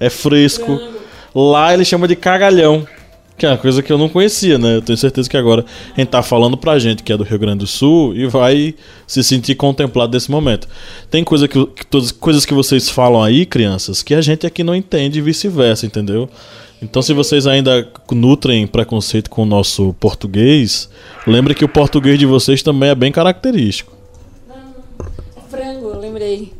[0.00, 0.80] é fresco.
[1.34, 2.86] Lá ele chama de cagalhão.
[3.36, 4.76] Que é uma coisa que eu não conhecia, né?
[4.76, 5.64] Eu tenho certeza que agora
[5.96, 8.74] a gente tá falando pra gente que é do Rio Grande do Sul e vai
[9.06, 10.68] se sentir contemplado nesse momento.
[11.10, 14.62] Tem coisa que, que todas coisas que vocês falam aí, crianças, que a gente aqui
[14.62, 16.28] não entende e vice-versa, entendeu?
[16.80, 20.88] Então, se vocês ainda nutrem preconceito com o nosso português,
[21.26, 23.94] lembre que o português de vocês também é bem característico
[26.14, 26.52] lembrei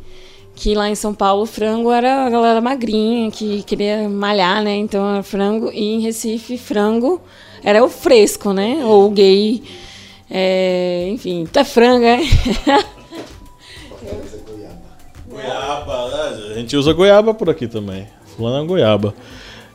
[0.55, 4.75] que lá em São Paulo frango era a galera magrinha que queria malhar, né?
[4.75, 7.21] Então era frango e em Recife frango
[7.63, 8.79] era o fresco, né?
[8.85, 9.61] Ou o gay,
[10.29, 12.19] é, enfim, é frango, é?
[15.27, 16.51] goiaba, né?
[16.51, 18.07] A gente usa goiaba por aqui também.
[18.35, 19.13] Fulano é goiaba.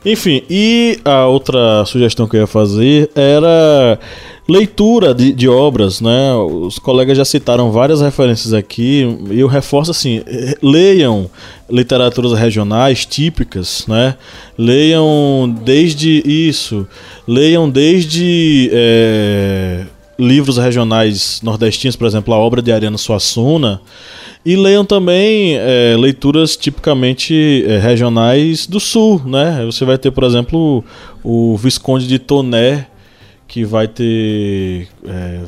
[0.03, 3.99] Enfim, e a outra sugestão que eu ia fazer era
[4.49, 6.33] leitura de, de, obras, né?
[6.33, 10.23] Os colegas já citaram várias referências aqui e eu reforço assim:
[10.61, 11.29] leiam
[11.69, 14.15] literaturas regionais típicas, né?
[14.57, 16.87] Leiam desde isso,
[17.27, 19.85] leiam desde é,
[20.17, 23.79] livros regionais nordestinos, por exemplo, a obra de Ariano Suassuna.
[24.43, 29.63] E leiam também é, leituras tipicamente é, regionais do sul, né?
[29.65, 30.83] Você vai ter, por exemplo,
[31.23, 32.87] o Visconde de Toné,
[33.47, 35.41] que vai ter é,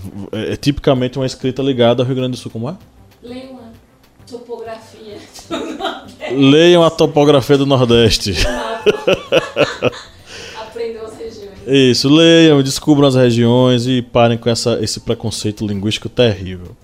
[0.52, 2.76] é, tipicamente uma escrita ligada ao Rio Grande do Sul, como é?
[3.24, 5.18] Leiam a topografia
[5.50, 6.36] do Nordeste.
[6.36, 8.34] Leiam a topografia do Nordeste.
[10.62, 11.58] Aprendam as regiões.
[11.66, 16.76] Isso, leiam, descubram as regiões e parem com essa, esse preconceito linguístico terrível.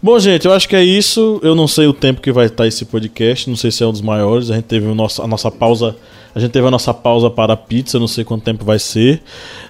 [0.00, 1.40] Bom, gente, eu acho que é isso.
[1.42, 3.50] Eu não sei o tempo que vai estar esse podcast.
[3.50, 4.48] Não sei se é um dos maiores.
[4.48, 5.96] A gente teve o nosso, a nossa pausa.
[6.32, 7.98] A gente teve a nossa pausa para a pizza.
[7.98, 9.20] Não sei quanto tempo vai ser.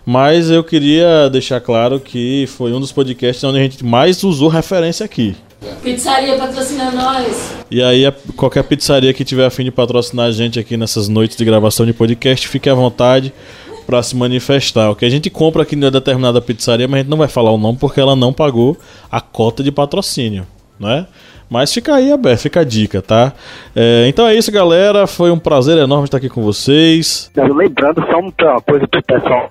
[0.04, 4.50] Mas eu queria deixar claro que foi um dos podcasts onde a gente mais usou
[4.50, 5.34] referência aqui.
[5.82, 7.54] Pizzaria patrocina nós.
[7.70, 8.04] E aí,
[8.36, 11.86] qualquer pizzaria que tiver a fim de patrocinar a gente aqui nessas noites de gravação
[11.86, 13.32] de podcast, fique à vontade
[13.88, 14.90] para se manifestar.
[14.90, 17.50] O que a gente compra aqui em determinada pizzaria, mas a gente não vai falar
[17.50, 18.76] o nome porque ela não pagou
[19.10, 20.46] a cota de patrocínio,
[20.78, 21.06] né?
[21.48, 23.32] Mas fica aí aberto, fica a dica, tá?
[23.74, 25.06] É, então é isso, galera.
[25.06, 27.32] Foi um prazer enorme estar aqui com vocês.
[27.34, 29.48] Lembrando só uma coisa pro pessoal,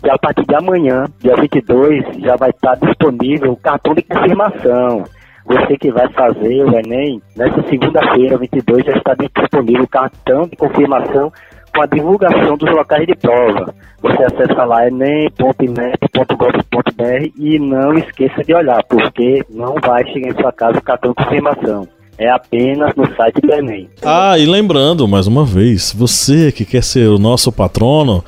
[0.00, 5.04] que a partir de amanhã, dia 22, já vai estar disponível o cartão de confirmação.
[5.46, 10.56] Você que vai fazer o Enem, nessa segunda-feira, 22, já está disponível o cartão de
[10.56, 11.32] confirmação
[11.74, 13.74] com a divulgação dos locais de prova.
[14.00, 20.52] Você acessa lá enem.inep.gov.br e não esqueça de olhar, porque não vai chegar em sua
[20.52, 21.88] casa o cartão de confirmação.
[22.16, 23.90] É apenas no site do Enem.
[24.04, 28.22] Ah, e lembrando, mais uma vez, você que quer ser o nosso patrono,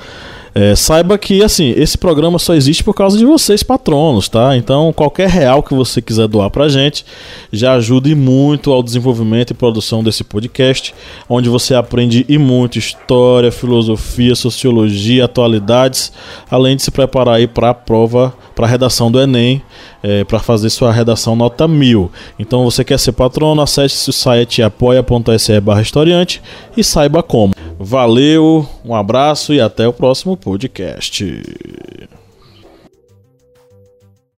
[0.57, 4.57] é, saiba que assim esse programa só existe por causa de vocês patronos, tá?
[4.57, 7.05] Então qualquer real que você quiser doar pra gente
[7.53, 10.95] já ajude muito ao desenvolvimento e produção desse podcast,
[11.29, 16.11] onde você aprende e muito história, filosofia, sociologia, atualidades,
[16.51, 19.61] além de se preparar aí para a prova, para a redação do Enem,
[20.03, 22.11] é, para fazer sua redação nota mil.
[22.39, 26.41] Então você quer ser patrono, acesse o site apoia.se/historiante
[26.75, 27.53] e saiba como.
[27.79, 31.25] Valeu, um abraço e até o próximo podcast.